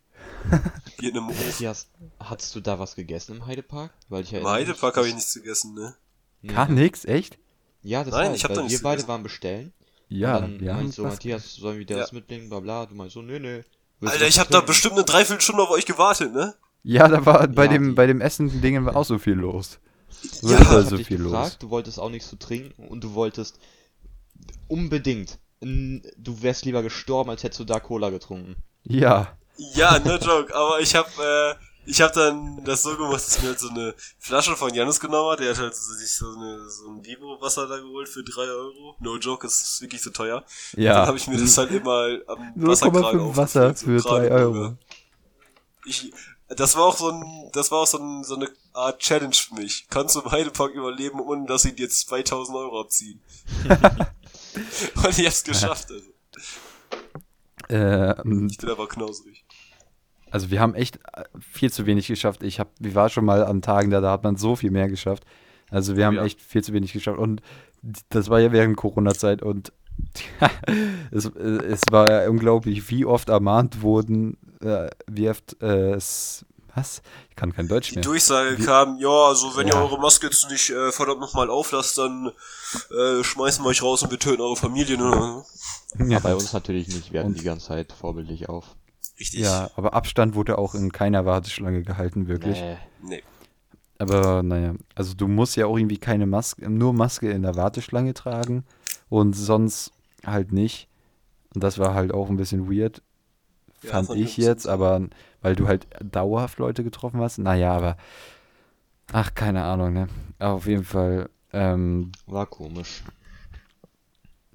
[0.99, 1.45] Wie in einem Ofen.
[1.45, 1.89] Matthias,
[2.21, 3.93] hattest du da was gegessen im Heidepark?
[4.09, 5.97] Weil ich Im Heidepark habe ich nichts gegessen, ne?
[6.47, 7.37] Gar nichts, echt?
[7.83, 9.09] Ja, das Nein, war ich hab weil da nichts Wir beide gegessen.
[9.09, 9.73] waren bestellen.
[10.09, 12.03] Ja, und dann wir haben meinst so, Matthias, sollen wir dir Ja.
[12.03, 12.49] das mitbringen?
[12.49, 12.87] Bla bla.
[12.87, 13.65] Du meinst so, nee, nee.
[13.99, 16.55] Willst Alter, ich habe da bestimmt eine Dreiviertelstunde auf euch gewartet, ne?
[16.89, 19.79] Ja, da war bei Ja, dem, die- bei dem Essen-Dingen war auch so viel los.
[20.23, 21.59] So Ja, ist hab so dich viel gefragt, los.
[21.59, 23.59] du wolltest auch nichts zu trinken und du wolltest
[24.69, 28.57] unbedingt, du wärst lieber gestorben, als hättest du da Cola getrunken.
[28.85, 29.37] Ja,
[29.75, 31.55] Ja, no joke, aber ich hab, äh,
[31.87, 35.01] ich hab dann das so gemacht, dass ich mir halt so eine Flasche von Janus
[35.01, 35.41] genommen hat.
[35.41, 38.97] Der hat halt so, sich so, eine, so ein Vivo-Wasser da geholt für 3 Euro.
[39.01, 40.45] No joke, es ist wirklich so teuer.
[40.77, 40.95] ja.
[40.95, 44.61] Dann habe ich mir das halt immer am 0,5 Wasserkragen Wasser für 3 Kragenburger.
[44.61, 44.79] Euro.
[45.85, 46.13] Ich,
[46.49, 49.55] das war auch so ein, das war auch so, ein, so eine Art Challenge für
[49.55, 49.87] mich.
[49.91, 53.21] Kannst du im Heidepark überleben, ohne dass sie dir jetzt 2000 Euro abziehen?
[55.05, 56.11] Und ich hab's geschafft, also.
[57.69, 58.15] Äh,
[58.49, 59.45] Ich bin aber knausrig.
[60.31, 62.43] also wir haben echt äh, viel zu wenig geschafft.
[62.43, 64.89] Ich hab, wir waren schon mal an Tagen da, da hat man so viel mehr
[64.89, 65.25] geschafft.
[65.71, 66.25] Also wir haben ja.
[66.25, 67.19] echt viel zu wenig geschafft.
[67.19, 67.43] Und
[68.11, 69.73] das war ja während Corona-Zeit und
[71.11, 76.45] es, äh, es war ja unglaublich, wie oft ermahnt wurden, äh, wie oft äh, es,
[76.75, 77.03] was?
[77.31, 78.05] Ich kann kein Deutsch Die mehr.
[78.05, 79.75] Durchsage Wie- kam, ja, also wenn Ja.
[79.77, 82.31] ihr eure Maske jetzt nicht äh, verdammt nochmal auflasst, dann
[82.91, 85.01] äh, schmeißen wir euch raus und wir töten eure Familien.
[85.03, 85.45] Oder?
[86.07, 86.19] Ja.
[86.19, 88.77] Bei uns natürlich nicht, wir hatten Und- die ganze Zeit vorbildlich auf.
[89.19, 89.41] Richtig.
[89.41, 92.61] Ja, aber Abstand wurde auch in keiner Warteschlange gehalten, wirklich.
[92.61, 92.77] Nee.
[93.03, 93.23] Nee.
[93.99, 98.13] Aber naja, also du musst ja auch irgendwie keine Maske, nur Maske in der Warteschlange
[98.13, 98.65] tragen
[99.09, 99.93] und sonst
[100.27, 100.89] halt nicht.
[101.55, 103.01] Und das war halt auch ein bisschen weird,
[103.87, 105.01] Ja, fand ich jetzt, aber
[105.43, 107.39] weil du halt dauerhaft Leute getroffen hast.
[107.39, 107.97] Naja, aber
[109.13, 110.09] ach, keine Ahnung, ne?
[110.39, 113.03] Auf jeden Fall ähm, War komisch.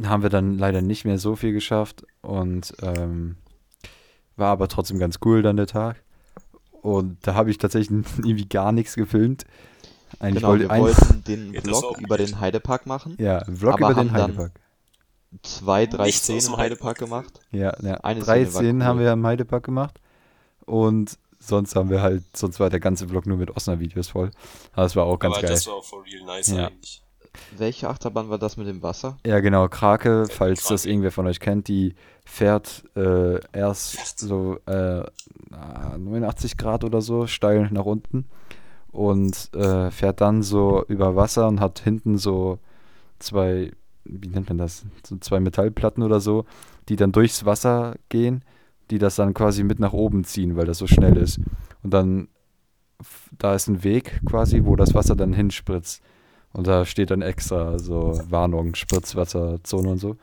[0.03, 3.37] haben wir dann leider nicht mehr so viel geschafft und ähm,
[4.35, 6.01] war aber trotzdem ganz cool dann der Tag.
[6.81, 9.45] Und da habe ich tatsächlich irgendwie gar nichts gefilmt.
[10.19, 13.15] Eigentlich Genau, wollte wir wollten den Vlog über den Heidepark machen.
[13.19, 14.51] ja, einen Vlog aber über den Heidepark.
[15.43, 17.39] Zwei, drei Nichts Szenen im Heidepark gemacht.
[17.51, 17.95] Ja, ja.
[17.95, 18.87] Eine drei Szene Szenen cool.
[18.87, 19.99] haben wir im Heidepark gemacht.
[20.65, 24.31] Und sonst haben wir halt, sonst war der ganze Vlog nur mit Osner-Videos voll.
[24.73, 25.51] Aber das war auch ganz aber geil.
[25.51, 26.67] das war auch for real nice Ja.
[26.67, 27.01] eigentlich.
[27.57, 29.17] Welche Achterbahn war das mit dem Wasser?
[29.25, 30.89] Ja, genau, Krake, falls das Krake.
[30.91, 35.03] irgendwer von euch kennt, die fährt äh, erst so äh,
[35.49, 38.25] na, 89 Grad oder so steil nach unten
[38.91, 42.59] und äh, fährt dann so über Wasser und hat hinten so
[43.19, 43.71] zwei,
[44.05, 46.45] wie nennt man das, so zwei Metallplatten oder so,
[46.89, 48.43] die dann durchs Wasser gehen,
[48.89, 51.39] die das dann quasi mit nach oben ziehen, weil das so schnell ist.
[51.83, 52.27] Und dann,
[53.37, 56.01] da ist ein Weg quasi, wo das Wasser dann hinspritzt.
[56.53, 60.17] Und da steht dann extra so Warnung, Spritzwasserzone und so.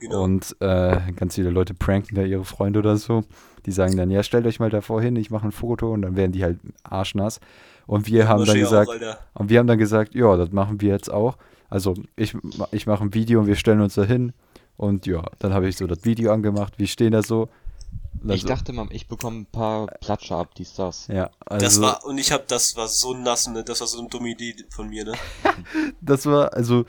[0.00, 0.24] Genau.
[0.24, 3.22] Und äh, ganz viele Leute pranken da ihre Freunde oder so.
[3.64, 6.16] Die sagen dann, ja, stellt euch mal davor hin, ich mache ein Foto und dann
[6.16, 7.40] werden die halt arschnass.
[7.86, 10.90] Und wir haben dann gesagt, Auch, und wir haben dann gesagt, ja, das machen wir
[10.90, 11.36] jetzt auch.
[11.72, 12.36] Also ich,
[12.70, 14.34] ich mache ein Video und wir stellen uns da hin.
[14.76, 17.48] Und ja, dann habe ich so das Video angemacht, wir stehen da so.
[18.12, 21.06] Dann Ich dachte mal, ich bekomme ein paar Platscher ab, dies, das.
[21.08, 23.64] ja, also das war, und ich hab, das war so nass, ne?
[23.64, 25.12] Das war so eine dumme Idee von mir, ne?
[26.02, 26.84] das war, also,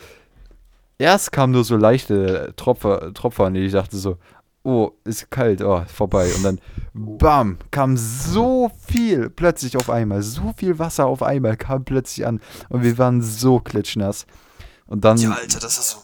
[0.97, 4.17] erst kam nur so leichte Tropfer, Tropfer und ich dachte so,
[4.63, 6.29] oh, ist kalt, oh, vorbei.
[6.36, 6.59] Und dann,
[6.93, 12.41] bam, kam so viel plötzlich auf einmal, so viel Wasser auf einmal kam plötzlich an
[12.67, 14.25] und wir waren so klitschnass.
[14.88, 15.97] Und dann, Ja, Alter, das ist so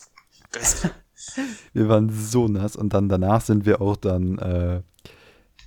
[0.52, 0.94] geil.
[1.74, 4.82] wir waren so nass und dann danach sind wir auch dann, äh,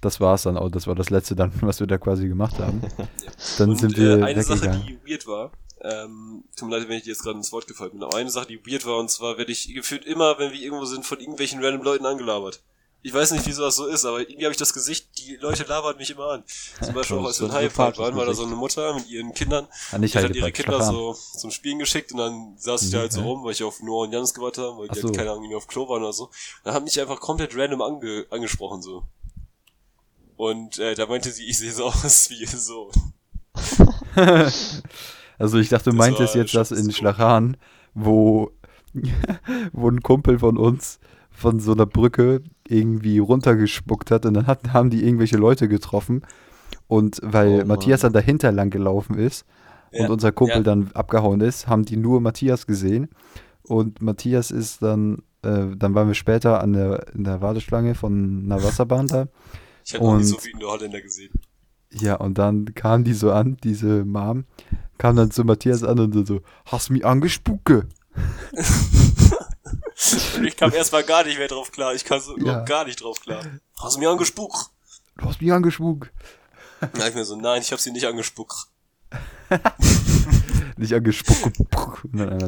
[0.00, 2.58] das war es dann auch, das war das letzte dann, was wir da quasi gemacht
[2.58, 2.82] haben.
[3.58, 6.96] Dann Und sind wir äh, eine Sache, die weird war, ähm, tut mir leid, wenn
[6.96, 9.10] ich dir jetzt gerade ins Wort gefallen bin, aber eine Sache, die weird war, und
[9.10, 12.62] zwar werde ich gefühlt immer, wenn wir irgendwo sind, von irgendwelchen random Leuten angelabert.
[13.04, 15.64] Ich weiß nicht, wieso das so ist, aber irgendwie habe ich das Gesicht, die Leute
[15.64, 16.44] labern mich immer an.
[16.80, 18.94] Zum Beispiel auch als wir in so ein Heidepark waren, war da so eine Mutter
[18.94, 19.66] mit ihren Kindern.
[19.90, 22.90] Ah, nicht Die hat halt ihre Kinder so zum Spielen geschickt und dann saß ich
[22.90, 23.26] da Mhm, halt so ja.
[23.26, 25.08] rum, weil ich auf Noah und Janis gewartet habe, weil die Ach so.
[25.08, 26.30] halt keine Ahnung, irgendwie auf Klo waren oder so.
[26.62, 29.02] Dann haben mich einfach komplett random ange angesprochen so.
[30.36, 32.92] Und äh, da meinte sie, ich sehe so aus wie ihr Sohn.
[35.38, 37.56] Also ich dachte, du meintest jetzt das in Schlachan,
[37.94, 38.52] wo,
[39.72, 41.00] wo ein Kumpel von uns
[41.30, 46.22] von so einer Brücke irgendwie runtergespuckt hat und dann hat, haben die irgendwelche Leute getroffen
[46.88, 49.44] und weil Oh Matthias dann dahinter lang gelaufen ist
[49.92, 50.62] Ja, und unser Kumpel ja.
[50.62, 53.08] dann abgehauen ist, haben die nur Matthias gesehen
[53.62, 58.42] und Matthias ist dann, äh, dann waren wir später an der, in der Warteschlange von
[58.44, 59.28] einer Wasserbahn da
[59.84, 61.32] Ich habe noch nie so viele Holländer gesehen.
[61.94, 64.44] Ja, und dann kam die so an, diese Mom,
[64.96, 67.86] kam dann zu Matthias an und so, hast mich angespucke.
[70.36, 71.94] Und ich kam erstmal gar nicht mehr drauf klar.
[71.94, 72.42] Ich kam so Ja.
[72.42, 73.42] überhaupt gar nicht drauf klar.
[73.80, 74.70] Hast du mir angespuckt?
[75.18, 76.10] Du hast mich angespuckt.
[76.94, 78.54] Da ich mir so, nein, ich habe sie nicht angespuckt.
[80.76, 81.58] Nicht angespuckt.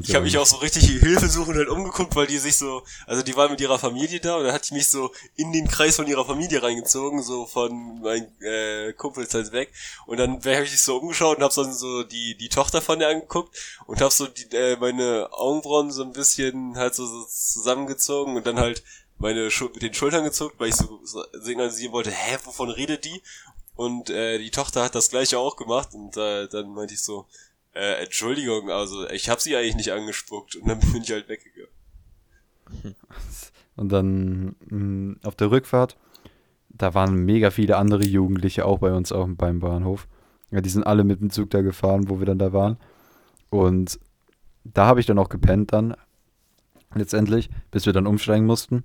[0.02, 3.36] Ich habe mich auch so richtig hilfesuchend halt umgeguckt, weil die sich so, also die
[3.36, 6.06] waren mit ihrer Familie da und dann hat die mich so in den Kreis von
[6.06, 9.72] ihrer Familie reingezogen, so von meinen äh, Kumpels halt weg.
[10.06, 12.98] Und dann habe ich mich so umgeschaut und habe dann so die die Tochter von
[12.98, 13.56] der angeguckt
[13.86, 18.46] und habe so die, äh, meine Augenbrauen so ein bisschen halt so, so zusammengezogen und
[18.46, 18.82] dann halt
[19.18, 23.04] meine Schul mit den Schultern gezuckt, weil ich so, so signalisieren wollte, hä, wovon redet
[23.04, 23.22] die?
[23.76, 27.26] Und äh, die Tochter hat das gleiche auch gemacht und äh, dann meinte ich so,
[27.74, 31.70] äh, Entschuldigung, also ich habe sie eigentlich nicht angespuckt und dann bin ich halt weggegangen.
[33.76, 35.96] Und dann mh, auf der Rückfahrt,
[36.68, 40.08] da waren mega viele andere Jugendliche auch bei uns auch beim Bahnhof.
[40.50, 42.78] Ja, die sind alle mit dem Zug da gefahren, wo wir dann da waren.
[43.50, 43.98] Und
[44.64, 45.96] da habe ich dann auch gepennt dann,
[46.94, 48.84] letztendlich, bis wir dann umsteigen mussten.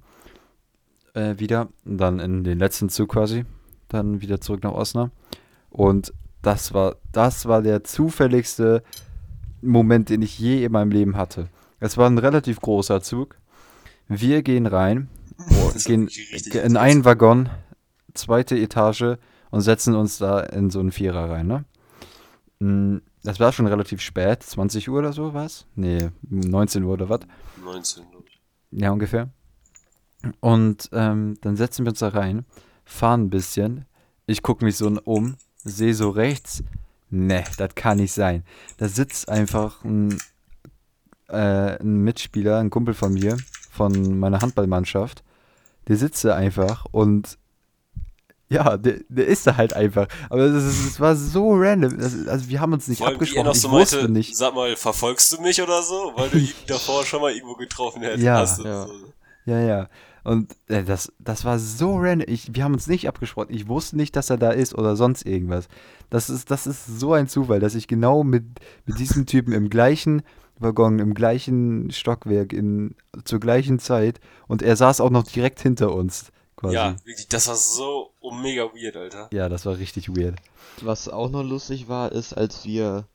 [1.14, 1.70] Äh, wieder.
[1.86, 3.46] Dann in den letzten Zug quasi.
[3.88, 5.14] Dann wieder zurück nach Osnabrück.
[5.70, 8.84] Und das war, das war der zufälligste
[9.62, 11.50] Moment, den ich je in meinem Leben hatte.
[11.80, 13.38] Es war ein relativ großer Zug.
[14.08, 15.10] Wir gehen rein,
[15.52, 16.10] oh, gehen
[16.52, 17.50] in einen Waggon,
[18.14, 19.18] zweite Etage
[19.52, 21.66] und setzen uns da in so einen Vierer rein, ne?
[22.60, 25.66] Mm, Das war schon relativ spät, 20 Uhr oder so was?
[25.76, 27.22] Nee, 19 Uhr oder was?
[27.64, 28.40] 19, glaub ich.
[28.72, 29.30] Ja, ungefähr.
[30.40, 32.46] Und ähm, dann setzen wir uns da rein,
[32.86, 33.86] fahren ein bisschen.
[34.26, 36.64] Ich gucke mich so um, sehe so rechts.
[37.12, 38.44] Ne, das kann nicht sein.
[38.78, 40.18] Da sitzt einfach ein,
[41.28, 43.38] äh, ein Mitspieler, ein Kumpel von mir,
[43.72, 45.24] von meiner Handballmannschaft.
[45.88, 47.38] Der sitzt da einfach und
[48.52, 50.08] ja, der, der ist da halt einfach.
[50.30, 52.00] Aber das, ist- das war so random.
[52.00, 53.46] Das, also wir haben uns nicht er abgesprochen.
[53.46, 54.36] noch Ich so wusste meinte, nicht.
[54.36, 56.14] sag mal, verfolgst du mich oder so?
[56.16, 58.24] Weil du ihn davor schon mal irgendwo getroffen hättest.
[58.24, 58.88] Ja, hast ja.
[58.88, 58.94] So.
[59.46, 59.90] Ja, ja.
[60.24, 62.28] Und äh, das, das war so random.
[62.30, 63.54] Ich, wir haben uns nicht abgesprochen.
[63.54, 65.68] Ich wusste nicht, dass er da ist oder sonst irgendwas.
[66.10, 68.46] Das ist, das ist so ein Zufall, dass ich genau mit,
[68.86, 70.22] mit diesem Typen im gleichen
[70.60, 75.94] Waggon, im gleichen Stockwerk, in, zur gleichen Zeit und er saß auch noch direkt hinter
[75.94, 76.32] uns.
[76.58, 76.76] Quasi.
[76.76, 79.30] Ja, wirklich, das war so oh, mega weird, Alter.
[79.32, 80.36] ja, das war richtig weird.
[80.82, 83.08] Was auch noch lustig war, ist, als wir,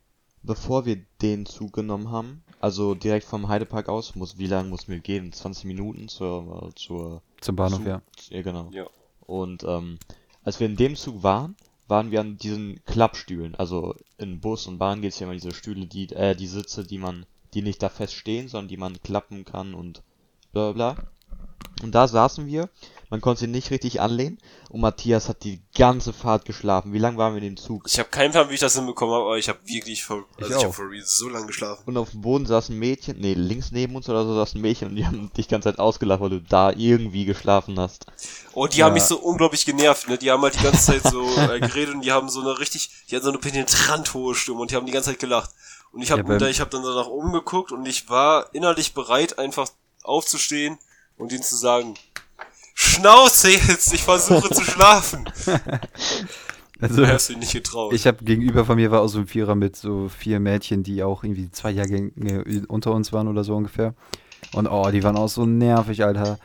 [0.45, 4.93] bevor wir den Zug genommen haben, also direkt vom Heidepark aus, muss, wie lange mussten
[4.93, 5.33] wir gehen?
[5.33, 8.03] 20 Minuten zur, zur Zum Bahnhof, Zug- ja.
[8.31, 8.71] Ja, genau.
[8.73, 8.87] Ja.
[9.21, 9.99] Und ähm,
[10.43, 11.57] als wir in dem Zug waren,
[11.89, 13.55] waren wir an diesen Klappstühlen.
[13.57, 16.99] Also in Bus und Bahn gibt's ja immer diese Stühle, die, äh, die Sitze, die
[16.99, 20.03] man, die nicht da fest stehen, sondern die man klappen kann und
[20.53, 21.05] bla bla bla.
[21.83, 22.69] Und da saßen wir,
[23.15, 24.39] man konnte sie nicht richtig anlehnen
[24.71, 26.93] und Matthias hat die ganze Fahrt geschlafen.
[26.93, 27.85] Wie lange waren wir in dem Zug?
[27.87, 30.25] Ich habe keinen Plan, wie ich das hinbekommen habe, aber ich habe wirklich Ich also
[30.53, 31.85] ich, habe for real so lange geschlafen.
[31.87, 34.63] Und auf dem Boden saß ein Mädchen, nee, links neben uns oder so saß ein
[34.63, 38.07] Mädchen und die haben dich die ganze Zeit ausgelacht, weil du da irgendwie geschlafen hast.
[38.53, 38.87] Oh, die Ja.
[38.87, 40.19] haben mich so unglaublich genervt, ne?
[40.19, 42.91] Die haben halt die ganze Zeit so äh, geredet und die haben so eine richtig,
[43.09, 45.51] die hatten so eine penetrant hohe Stimme und die haben die ganze Zeit gelacht.
[45.93, 48.93] Und ich habe Ja, ich habe dann so nach oben geguckt und ich war innerlich
[48.93, 49.69] bereit, einfach
[50.03, 50.79] aufzustehen
[51.17, 51.95] und ihnen zu sagen,
[52.75, 55.25] Schnauze jetzt, ich versuche zu schlafen.
[56.81, 57.93] Also, Du hast mich nicht getraut.
[57.95, 61.03] Ich habe gegenüber von mir war auch so ein Vierer mit so vier Mädchen, die
[61.03, 63.95] auch irgendwie zwei Jahrgänge unter uns waren oder so ungefähr.
[64.53, 66.39] Und oh, die waren auch so nervig, Alter.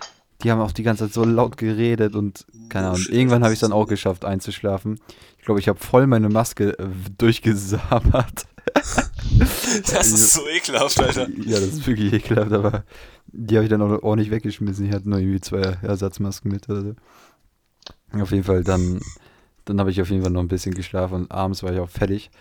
[0.44, 3.00] Die haben auch die ganze Zeit so laut geredet und keine Ahnung.
[3.00, 5.00] shit, Irgendwann habe ich ist dann auch geschafft einzuschlafen.
[5.40, 8.46] Ich glaube, ich habe voll meine Maske äh, durchgesabbert.
[9.92, 11.28] das ist so ekelhaft, Alter.
[11.46, 12.84] Ja, das ist wirklich ekelhaft, aber
[13.28, 14.86] die habe ich dann auch ordentlich weggeschmissen.
[14.86, 16.96] Ich hatte nur irgendwie zwei Ersatzmasken mit oder so.
[18.22, 19.00] Auf jeden Fall, dann,
[19.66, 21.90] dann habe ich auf jeden Fall noch ein bisschen geschlafen und abends war ich auch
[21.90, 22.32] fertig.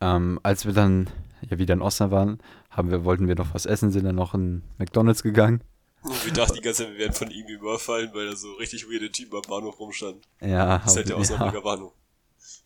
[0.00, 1.08] Ähm, als wir dann
[1.48, 2.38] ja wieder in Osnabrück waren,
[2.70, 5.62] haben wir, wollten wir noch was essen, sind dann noch in McDonalds gegangen.
[6.02, 8.88] Und wir dachten die ganze Zeit, wir werden von ihm überfallen, weil da so richtig
[8.88, 10.20] weirde Typen am Bahnhof rumstanden.
[10.40, 11.20] Ja, Das ist halt der ja.
[11.22, 11.92] Osnabrücker Bahnhof.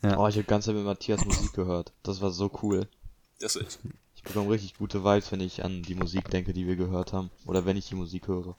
[0.02, 0.18] Ja.
[0.18, 1.92] Oh, ich habe ganz Zeit mit Matthias Musik gehört.
[2.02, 2.88] Das war so cool.
[3.38, 3.78] Das ist echt.
[4.14, 7.30] Ich bekomme richtig gute Vibes, wenn ich an die Musik denke, die wir gehört haben.
[7.46, 8.54] Oder wenn ich die Musik höre.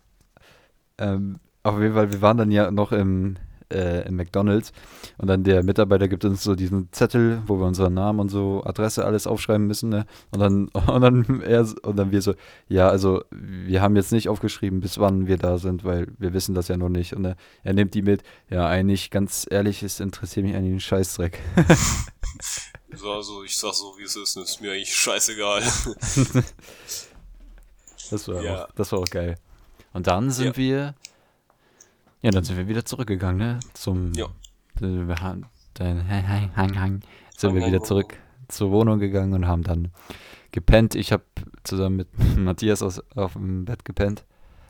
[0.98, 3.38] Ähm, auf jeden Fall, wir waren dann ja noch im,
[3.72, 4.72] äh, im McDonalds
[5.18, 8.64] und dann der Mitarbeiter gibt uns so diesen Zettel, wo wir unseren Namen und so
[8.66, 10.06] Adresse alles aufschreiben müssen, ne?
[10.32, 12.34] Und dann und dann er und dann wir so,
[12.68, 16.54] ja, also wir haben jetzt nicht aufgeschrieben, bis wann wir da sind, weil wir wissen
[16.56, 17.14] das ja noch nicht.
[17.16, 18.24] Und er, er nimmt die mit.
[18.50, 21.40] Ja, eigentlich ganz ehrlich, es interessiert mich eigentlich ein Scheißdreck.
[22.94, 25.62] So, also ich sag so, wie es ist, ist mir eigentlich scheißegal.
[28.10, 28.66] Das war, Ja.
[28.66, 29.38] auch, das war auch geil.
[29.94, 30.58] Und dann sind Ja.
[30.58, 30.96] wir,
[32.22, 33.60] ja, dann sind wir wieder zurückgegangen, ne?
[33.74, 34.26] Zum, Ja.
[34.80, 37.00] äh, wir haben, dann, hang, hang, hang, hang,
[37.38, 38.18] sind wir wieder hang, zurück
[38.48, 39.92] zur Wohnung gegangen und haben dann
[40.52, 40.96] gepennt.
[40.96, 41.24] Ich habe
[41.64, 42.08] zusammen mit
[42.38, 44.26] Matthias aus, auf dem Bett gepennt.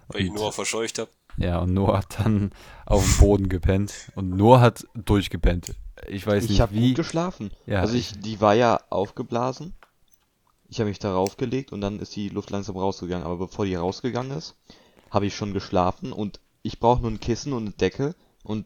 [0.10, 1.10] weil ich Und- nur verscheucht hab.
[1.38, 2.52] Ja, und Noah hat dann
[2.86, 4.12] auf dem Boden gepennt.
[4.16, 5.74] Und Noah hat durchgepennt.
[6.10, 6.89] Ich weiß Ich nicht habe wie.
[6.89, 7.52] gut geschlafen.
[7.66, 9.74] Ja, also ich, die war ja aufgeblasen.
[10.68, 13.26] Ich habe mich darauf gelegt und dann ist die Luft langsam rausgegangen.
[13.26, 14.56] Aber bevor die rausgegangen ist,
[15.10, 18.66] habe ich schon geschlafen und ich brauche nur ein Kissen und eine Decke und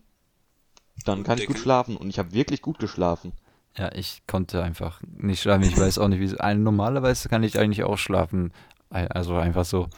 [1.05, 1.97] dann kann ich gut schlafen.
[1.97, 3.33] Und ich habe wirklich gut geschlafen.
[3.77, 5.63] Ja, ich konnte einfach nicht schlafen.
[5.63, 8.53] Ich weiß auch nicht, wie ein, Normalerweise kann ich eigentlich auch schlafen.
[8.89, 9.89] Also einfach so.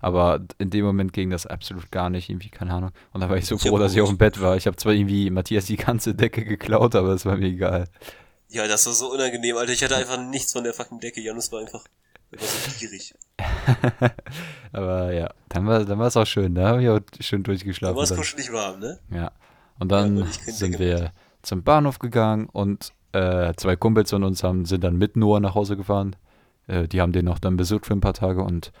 [0.00, 2.90] Aber in dem Moment ging das absolut gar nicht, irgendwie, keine Ahnung.
[3.12, 4.18] Und da war ich so Ich froh, dass ich auf dem.
[4.18, 4.56] Bett war.
[4.56, 7.88] Ich habe zwar irgendwie Matthias die ganze Decke geklaut, aber es war mir egal.
[8.48, 9.72] Ja, das war so unangenehm, Alter.
[9.72, 11.20] Ich hatte einfach nichts von der fucking Decke.
[11.20, 11.84] Janus war einfach,
[12.30, 13.14] war so gierig.
[14.72, 16.54] Aber ja, dann war, dann war es auch schön.
[16.54, 17.96] Da habe ich auch schön durchgeschlafen.
[17.96, 18.18] war es dann.
[18.18, 18.98] kuschelig warm, ne?
[19.10, 19.32] Ja.
[19.78, 21.12] Und dann Ja, sind wir
[21.42, 25.54] zum Bahnhof gegangen und äh, zwei Kumpels von uns haben, sind dann mit Noah nach
[25.54, 26.16] Hause gefahren.
[26.66, 28.72] Äh, die haben den noch dann besucht für ein paar Tage und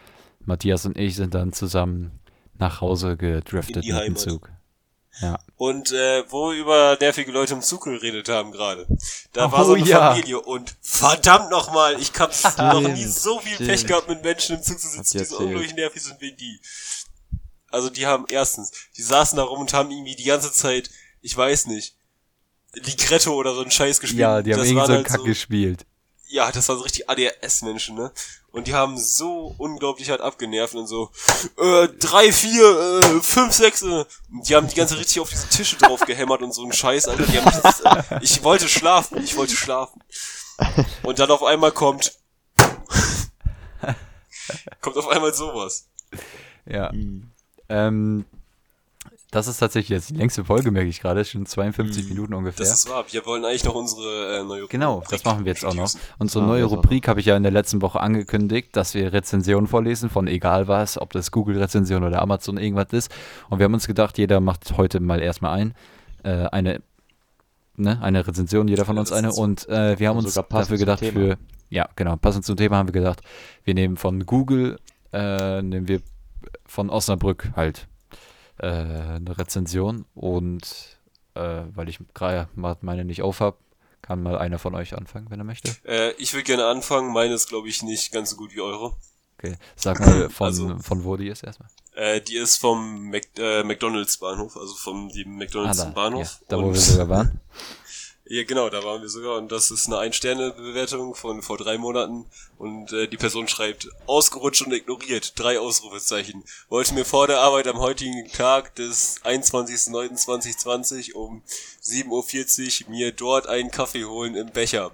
[0.44, 2.12] Matthias und ich sind dann zusammen
[2.58, 4.16] nach Hause gedriftet mit dem.
[4.16, 4.50] Zug.
[5.22, 5.38] Ja.
[5.56, 8.86] Und äh, wo wir über nervige Leute im Zug geredet haben gerade.
[9.32, 10.10] Da Oh, war so eine ja.
[10.12, 13.70] Familie und verdammt nochmal, ich hab noch nie so viel stimmt.
[13.70, 16.60] Pech gehabt, mit Menschen im Zug zu sitzen, die so unglaublich nervig sind wie die.
[17.70, 20.90] Also die haben erstens, die saßen da rum und haben irgendwie die ganze Zeit,
[21.22, 21.94] ich weiß nicht,
[22.74, 24.20] Ligretto oder so einen Scheiß gespielt.
[24.20, 25.86] Ja, die haben irgendwie so einen halt Kack gespielt.
[26.28, 28.12] ja, das waren so richtig ADHS-Menschen, ne?
[28.56, 31.10] Und die haben so unglaublich halt abgenervt und so,
[31.58, 34.06] äh, drei, vier, äh, fünf, sechs, äh.
[34.32, 37.06] Und die haben die ganze richtig auf diese Tische drauf gehämmert und so ein Scheiß,
[37.06, 37.24] Alter.
[37.24, 40.02] Die haben mich das, äh, ich wollte schlafen, ich wollte schlafen.
[41.02, 42.18] Und dann auf einmal kommt,
[44.80, 45.90] kommt auf einmal sowas.
[46.64, 46.90] Ja.
[46.94, 47.32] Mhm.
[47.68, 48.24] Ähm,
[49.32, 51.24] das ist tatsächlich jetzt die längste Folge, merke ich gerade.
[51.24, 52.08] Schon 52 Mhm.
[52.10, 52.64] Minuten ungefähr.
[52.64, 53.04] Das ist wahr.
[53.10, 55.90] Wir wollen eigentlich noch unsere äh, neue Genau, Rubrik das machen wir jetzt auch noch.
[56.18, 56.64] Unsere Ah, neue.
[56.64, 60.68] Rubrik habe ich ja in der letzten Woche angekündigt, dass wir Rezensionen vorlesen von egal
[60.68, 63.10] was, ob das Google-Rezension oder Amazon irgendwas ist.
[63.50, 65.74] Und wir haben uns gedacht, jeder macht heute mal erstmal ein,
[66.22, 66.80] äh, eine,
[67.76, 69.32] ne, eine Rezension, jeder von uns eine.
[69.32, 71.36] Und äh, wir haben uns dafür gedacht, für,
[71.68, 73.20] ja, genau, passend zum Thema haben wir gedacht,
[73.64, 74.78] wir nehmen von Google,
[75.12, 76.00] äh, nehmen wir
[76.64, 77.88] von Osnabrück halt
[78.58, 80.62] äh, eine Rezension und
[81.34, 83.56] äh, weil ich gerade meine nicht auf habe,
[84.02, 85.74] kann mal einer von euch anfangen, wenn er möchte.
[85.84, 87.12] Äh, ich würde gerne anfangen.
[87.12, 88.94] Meine ist, glaube ich, nicht ganz so gut wie eure.
[89.38, 91.68] Okay, sag mal von, Also- von wo die ist erstmal.
[91.94, 96.22] Äh, die ist vom Mac äh, McDonalds Bahnhof, also vom dem McDonalds da, Bahnhof.
[96.40, 97.40] ja, da wo wir sogar waren.
[98.28, 102.26] Ja, genau, da waren wir sogar und das ist eine Ein-Sterne-Bewertung von vor drei Monaten
[102.58, 106.42] und äh, die Person schreibt, ausgerutscht und ignoriert, drei Ausrufezeichen.
[106.68, 111.44] Wollte mir vor der Arbeit am heutigen Tag des 21.09.2020 um
[111.84, 114.90] 7.40 Uhr mir dort einen Kaffee holen im Becher.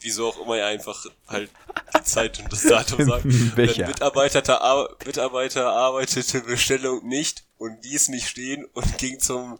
[0.00, 1.50] Wieso auch immer er einfach halt
[1.96, 3.24] die Zeit und das Datum sagt.
[3.56, 3.86] Becher.
[3.86, 9.58] Mitarbeiter, Ar Mitarbeiter arbeitete Bestellung nicht und ließ mich stehen und ging zum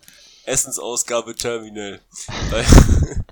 [0.51, 2.01] Essensausgabeterminal.
[2.51, 2.65] Bei,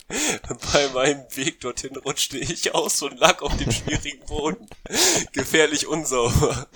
[0.73, 4.67] bei meinem Weg dorthin rutschte ich aus und lag auf dem schwierigen Boden.
[5.33, 6.67] Gefährlich unsauber.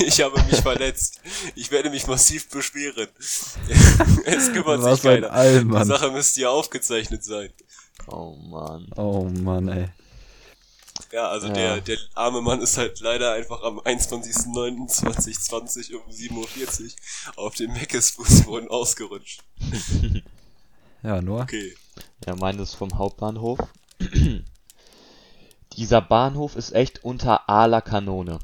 [0.00, 1.20] Ich habe mich verletzt.
[1.54, 3.08] Ich werde mich massiv beschweren.
[4.24, 5.80] Es kümmert Was sich ein keiner.
[5.80, 7.50] Die Sache müsste ja aufgezeichnet sein.
[8.06, 8.90] Oh Mann.
[8.96, 9.88] Oh Mann, ey.
[11.12, 11.54] Ja, also Ja.
[11.54, 16.46] Der, der arme Mann ist halt leider einfach am 21.09.2020 um 7.40 Uhr
[17.38, 19.42] auf dem Meckes-Fußboden ausgerutscht.
[21.02, 21.44] Ja, Noah?
[21.44, 21.74] Okay.
[22.26, 23.58] Ja, meine ist vom Hauptbahnhof.
[25.72, 28.38] Dieser Bahnhof ist echt unter aller Kanone.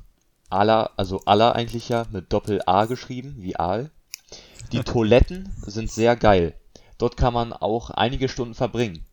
[0.48, 3.90] Aller, also aller eigentlich ja mit Doppel-A geschrieben, wie Aal.
[4.72, 6.54] Die Toiletten sind sehr geil.
[6.96, 9.04] Dort kann man auch einige Stunden verbringen.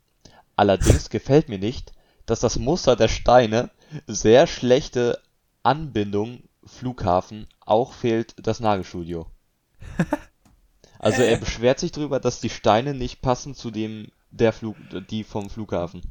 [0.55, 1.91] Allerdings gefällt mir nicht,
[2.25, 3.69] dass das Muster der Steine
[4.07, 5.19] sehr schlechte
[5.63, 9.27] Anbindung Flughafen auch fehlt das Nagelstudio.
[10.99, 14.77] Also er beschwert sich drüber, dass die Steine nicht passen zu dem der Flug
[15.09, 16.01] die vom Flughafen.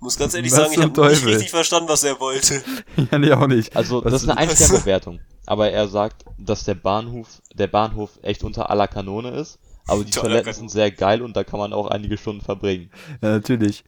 [0.00, 2.60] Muss ganz ehrlich Was sagen, ich habe nicht richtig verstanden, was er wollte.
[3.12, 3.76] ja, nee, auch nicht.
[3.76, 5.20] Also Was- das ist eine Einsternbewertung.
[5.46, 9.60] Aber er sagt, dass der Bahnhof der Bahnhof echt unter aller Kanone ist.
[9.86, 12.90] Aber die Toiletten sind sehr geil und da kann man auch einige Stunden verbringen.
[13.22, 13.84] Ja, natürlich.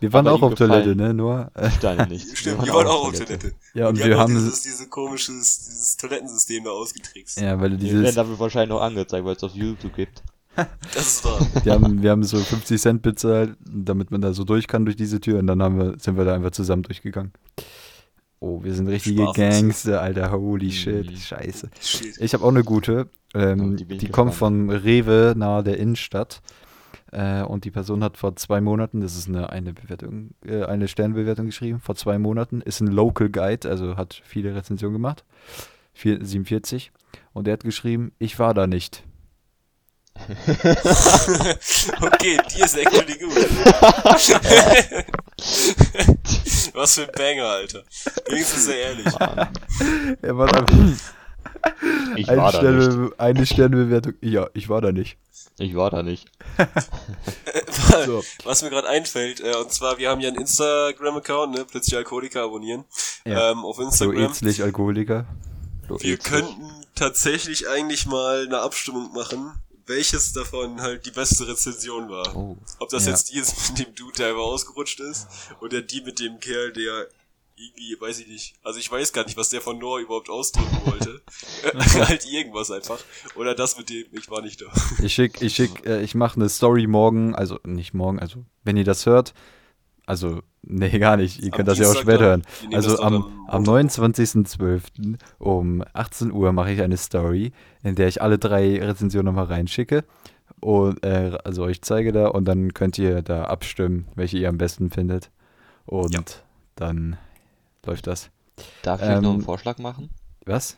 [0.00, 1.12] Wir waren Aber auch auf Toilette, ne?
[1.14, 1.50] Nur.
[1.54, 2.26] Äh, Steine nicht.
[2.38, 3.52] Stimmt, waren wir waren auch auf auf Toilette.
[3.74, 4.34] ja, und die wir haben.
[4.34, 7.40] dieses, diese komisches, dieses Toilettensystem da ausgetrickst.
[7.40, 8.14] Ja, weil du Die werden dieses.
[8.16, 10.22] dafür wahrscheinlich noch angezeigt, weil es auf YouTube gibt.
[10.94, 11.40] Das ist wahr.
[11.64, 14.96] Wir haben, wir haben so 50 Cent bezahlt, damit man da so durch kann durch
[14.96, 17.32] diese Tür und dann haben wir, sind wir da einfach zusammen durchgegangen.
[18.38, 19.24] Oh, wir sind richtige.
[19.34, 20.30] Gangster, Alter.
[20.32, 21.10] Holy shit.
[21.10, 21.16] Mhm.
[21.16, 21.70] Scheiße.
[21.80, 22.18] Shit.
[22.18, 23.08] Ich habe auch eine gute.
[23.34, 26.42] Ähm, Oh, die die kommt von Rewe nahe der Innenstadt.
[27.12, 30.88] Äh, und die Person hat vor zwei Monaten, das ist eine, eine Bewertung, äh, eine
[30.88, 35.24] Sternbewertung geschrieben, vor zwei Monaten, ist ein Local Guide, also hat viele Rezensionen gemacht.
[35.92, 36.90] Vier, 47.
[37.34, 39.04] Und er hat geschrieben, ich war da nicht.
[42.00, 43.34] Okay, die ist actually gut.
[46.74, 47.82] Was für ein Banger, Alter.
[48.28, 49.06] Wenigstens ist er ehrlich.
[50.22, 50.68] Er war einfach
[52.16, 52.84] Ich eine, war da nicht.
[52.84, 54.14] Sterne, eine Sternebewertung.
[54.20, 55.16] Ja, ich war da nicht.
[55.58, 56.26] Ich war da nicht.
[58.06, 58.22] So.
[58.44, 62.42] Was mir gerade einfällt, äh, und zwar, wir haben ja einen Instagram-Account, ne, plötzlich Alkoholiker
[62.42, 62.84] abonnieren.
[63.26, 63.50] Ja.
[63.52, 64.16] Ähm, auf So Instagram.
[64.30, 65.26] ätzlich Alkoholiker.
[65.88, 66.22] So wir eklig.
[66.22, 69.52] könnten tatsächlich eigentlich mal eine Abstimmung machen,
[69.86, 72.34] welches davon halt die beste Rezension war.
[72.34, 72.56] Oh.
[72.78, 73.10] Ob das Ja.
[73.12, 75.26] jetzt die ist mit dem Dude, der einfach ausgerutscht ist,
[75.60, 77.06] oder die mit dem Kerl, der
[77.62, 80.78] irgendwie, weiß ich nicht, also ich weiß gar nicht, was der von Noah überhaupt ausdrücken
[80.84, 81.20] wollte.
[82.06, 82.98] halt irgendwas einfach.
[83.36, 84.66] Oder das mit dem, ich war nicht da.
[85.02, 88.76] Ich schick, ich schick, äh, ich mache eine Story morgen, also nicht morgen, also wenn
[88.76, 89.34] ihr das hört,
[90.06, 92.42] also nee, gar nicht, ihr Am könnt das ja auch Dienstag später hören.
[92.72, 93.86] Also am, am am Montag.
[93.90, 95.16] 29.12.
[95.38, 97.52] um 18 Uhr mache ich eine Story,
[97.82, 100.04] in der ich alle drei Rezensionen nochmal reinschicke
[100.60, 104.58] und äh, also euch zeige da und dann könnt ihr da abstimmen, welche ihr am
[104.58, 105.30] besten findet
[105.86, 106.20] und Ja.
[106.76, 107.16] dann
[107.86, 108.30] läuft das.
[108.82, 110.10] Darf ich euch noch einen Ähm, Vorschlag machen?
[110.44, 110.76] Was?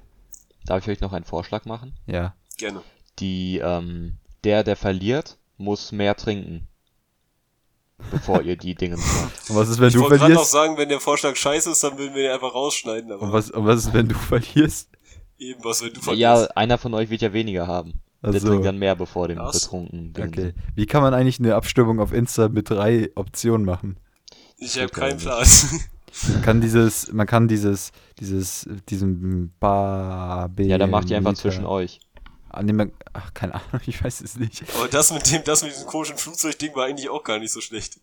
[0.66, 1.94] Darf ich euch noch einen Vorschlag machen?
[2.06, 2.34] Ja.
[2.56, 2.82] Gerne.
[3.18, 6.66] Die, ähm, der, der verliert, muss mehr trinken.
[8.10, 9.50] Bevor ihr die Dinge macht.
[9.50, 10.50] Und was ist, wenn Ich du wollte gerade noch verlierst?
[10.52, 13.50] sagen, wenn der Vorschlag scheiße ist, dann würden wir den einfach rausschneiden, aber Und was,
[13.50, 14.90] und was ist, wenn du verlierst?
[15.38, 16.20] eben was, wenn du verlierst.
[16.20, 18.00] Ja, einer von euch wird ja weniger haben.
[18.22, 19.62] Ach Der trinkt dann mehr, bevor dem Was?
[19.64, 20.54] betrunken Ding Okay.
[20.74, 23.98] Wie kann man eigentlich eine Abstimmung auf Insta mit drei Optionen machen?
[24.56, 25.66] ich habe keinen also.
[25.68, 25.80] Plan.
[26.32, 27.90] Man kann dieses, man kann dieses,
[28.20, 32.00] dieses, diesen Bar Ja, dann macht ihr einfach zwischen euch.
[32.50, 34.62] Ah, nee, man, ach, keine Ahnung, ich weiß es nicht.
[34.76, 37.60] aber das mit dem, das mit diesem komischen Flugzeugding war eigentlich auch gar nicht so
[37.60, 37.98] schlecht.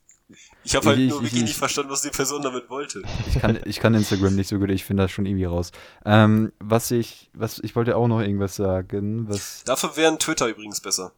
[0.63, 3.01] Ich habe halt Ich- nur ich- wirklich ich- nicht verstanden, was die Person damit wollte.
[3.29, 5.71] Ich kann, ich kann Instagram nicht so gut, ich finde das schon irgendwie raus.
[6.05, 10.79] Ähm, was ich, was, ich wollte auch noch irgendwas sagen, was, Dafür wären Twitter übrigens
[10.81, 11.13] besser.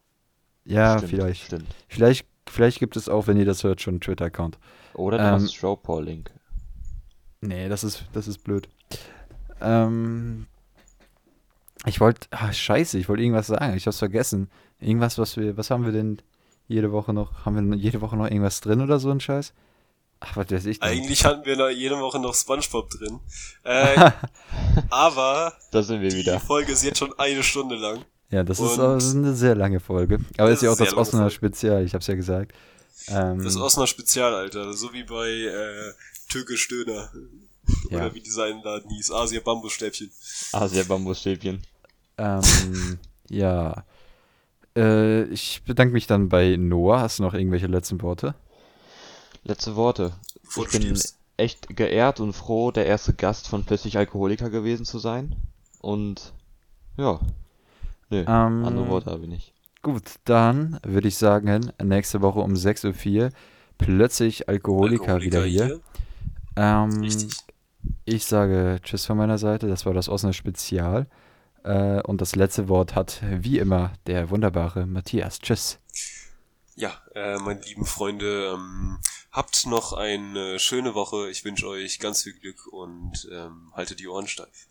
[0.64, 1.46] ja, Stimmt, vielleicht.
[1.46, 1.66] Stimmt.
[1.88, 4.58] Vielleicht, vielleicht gibt es auch, wenn ihr das hört, schon einen Twitter-Account.
[4.94, 6.30] Oder du Ähm, machst Show Paul Link.
[7.46, 8.68] Nee, das ist, das ist blöd.
[9.60, 10.46] Ähm,
[11.86, 14.50] ich wollte, ah, scheiße, ich wollte irgendwas sagen, ich hab's vergessen.
[14.80, 16.20] Irgendwas, was wir, was haben wir denn
[16.68, 19.52] jede Woche noch, haben wir jede Woche noch irgendwas drin oder so ein Scheiß?
[20.20, 20.88] Ach, was weiß ich denn?
[20.88, 23.20] Eigentlich hatten wir da jede Woche noch Spongebob drin.
[23.64, 24.10] Äh,
[24.90, 26.38] aber Da sind wir die wieder.
[26.40, 28.04] Folge ist jetzt schon eine Stunde lang.
[28.30, 30.18] Ja, das ist, das ist eine sehr lange Folge.
[30.38, 31.30] Aber ist ja auch das Folge.
[31.30, 32.52] Spezial, ich hab's ja gesagt.
[33.08, 34.72] Ähm, Das Osnabrücker Spezial, Alter.
[34.72, 35.92] So wie bei äh,
[36.28, 37.10] Türkisch Döner.
[37.90, 37.98] Ja.
[37.98, 39.10] Oder wie dieser Laden hieß.
[39.10, 40.10] Asia Bambusstäbchen.
[40.66, 41.62] Sehr Bambusstäbchen.
[42.18, 42.98] ähm,
[43.28, 43.84] ja.
[44.76, 47.00] Äh, ich bedanke mich dann bei Noah.
[47.00, 48.34] Hast du noch irgendwelche letzten Worte?
[49.44, 50.12] Letzte Worte.
[50.42, 51.18] Bevor ich bin stirbst.
[51.36, 55.36] echt geehrt und froh, der erste Gast von Plötzlich Alkoholiker gewesen zu sein.
[55.80, 56.32] Und
[56.96, 57.20] ja.
[58.10, 59.52] Nö, Ähm, andere Worte habe ich nicht.
[59.82, 63.30] Gut, dann würde ich sagen, nächste Woche um 6.04 Uhr
[63.76, 65.80] plötzlich Alkoholiker, wieder hier.
[66.56, 67.36] Ähm, Richtig.
[68.04, 71.06] ich sage Tschüss von meiner Seite, das war das Osnabrücker Spezial.
[71.64, 75.38] Äh, und das letzte Wort hat wie immer der wunderbare Matthias.
[75.38, 75.78] Tschüss.
[76.76, 78.98] Ja, äh, meine lieben Freunde, ähm,
[79.30, 81.30] habt noch eine schöne Woche.
[81.30, 84.68] Ich wünsche euch ganz viel Glück und ähm, haltet die Ohren steif.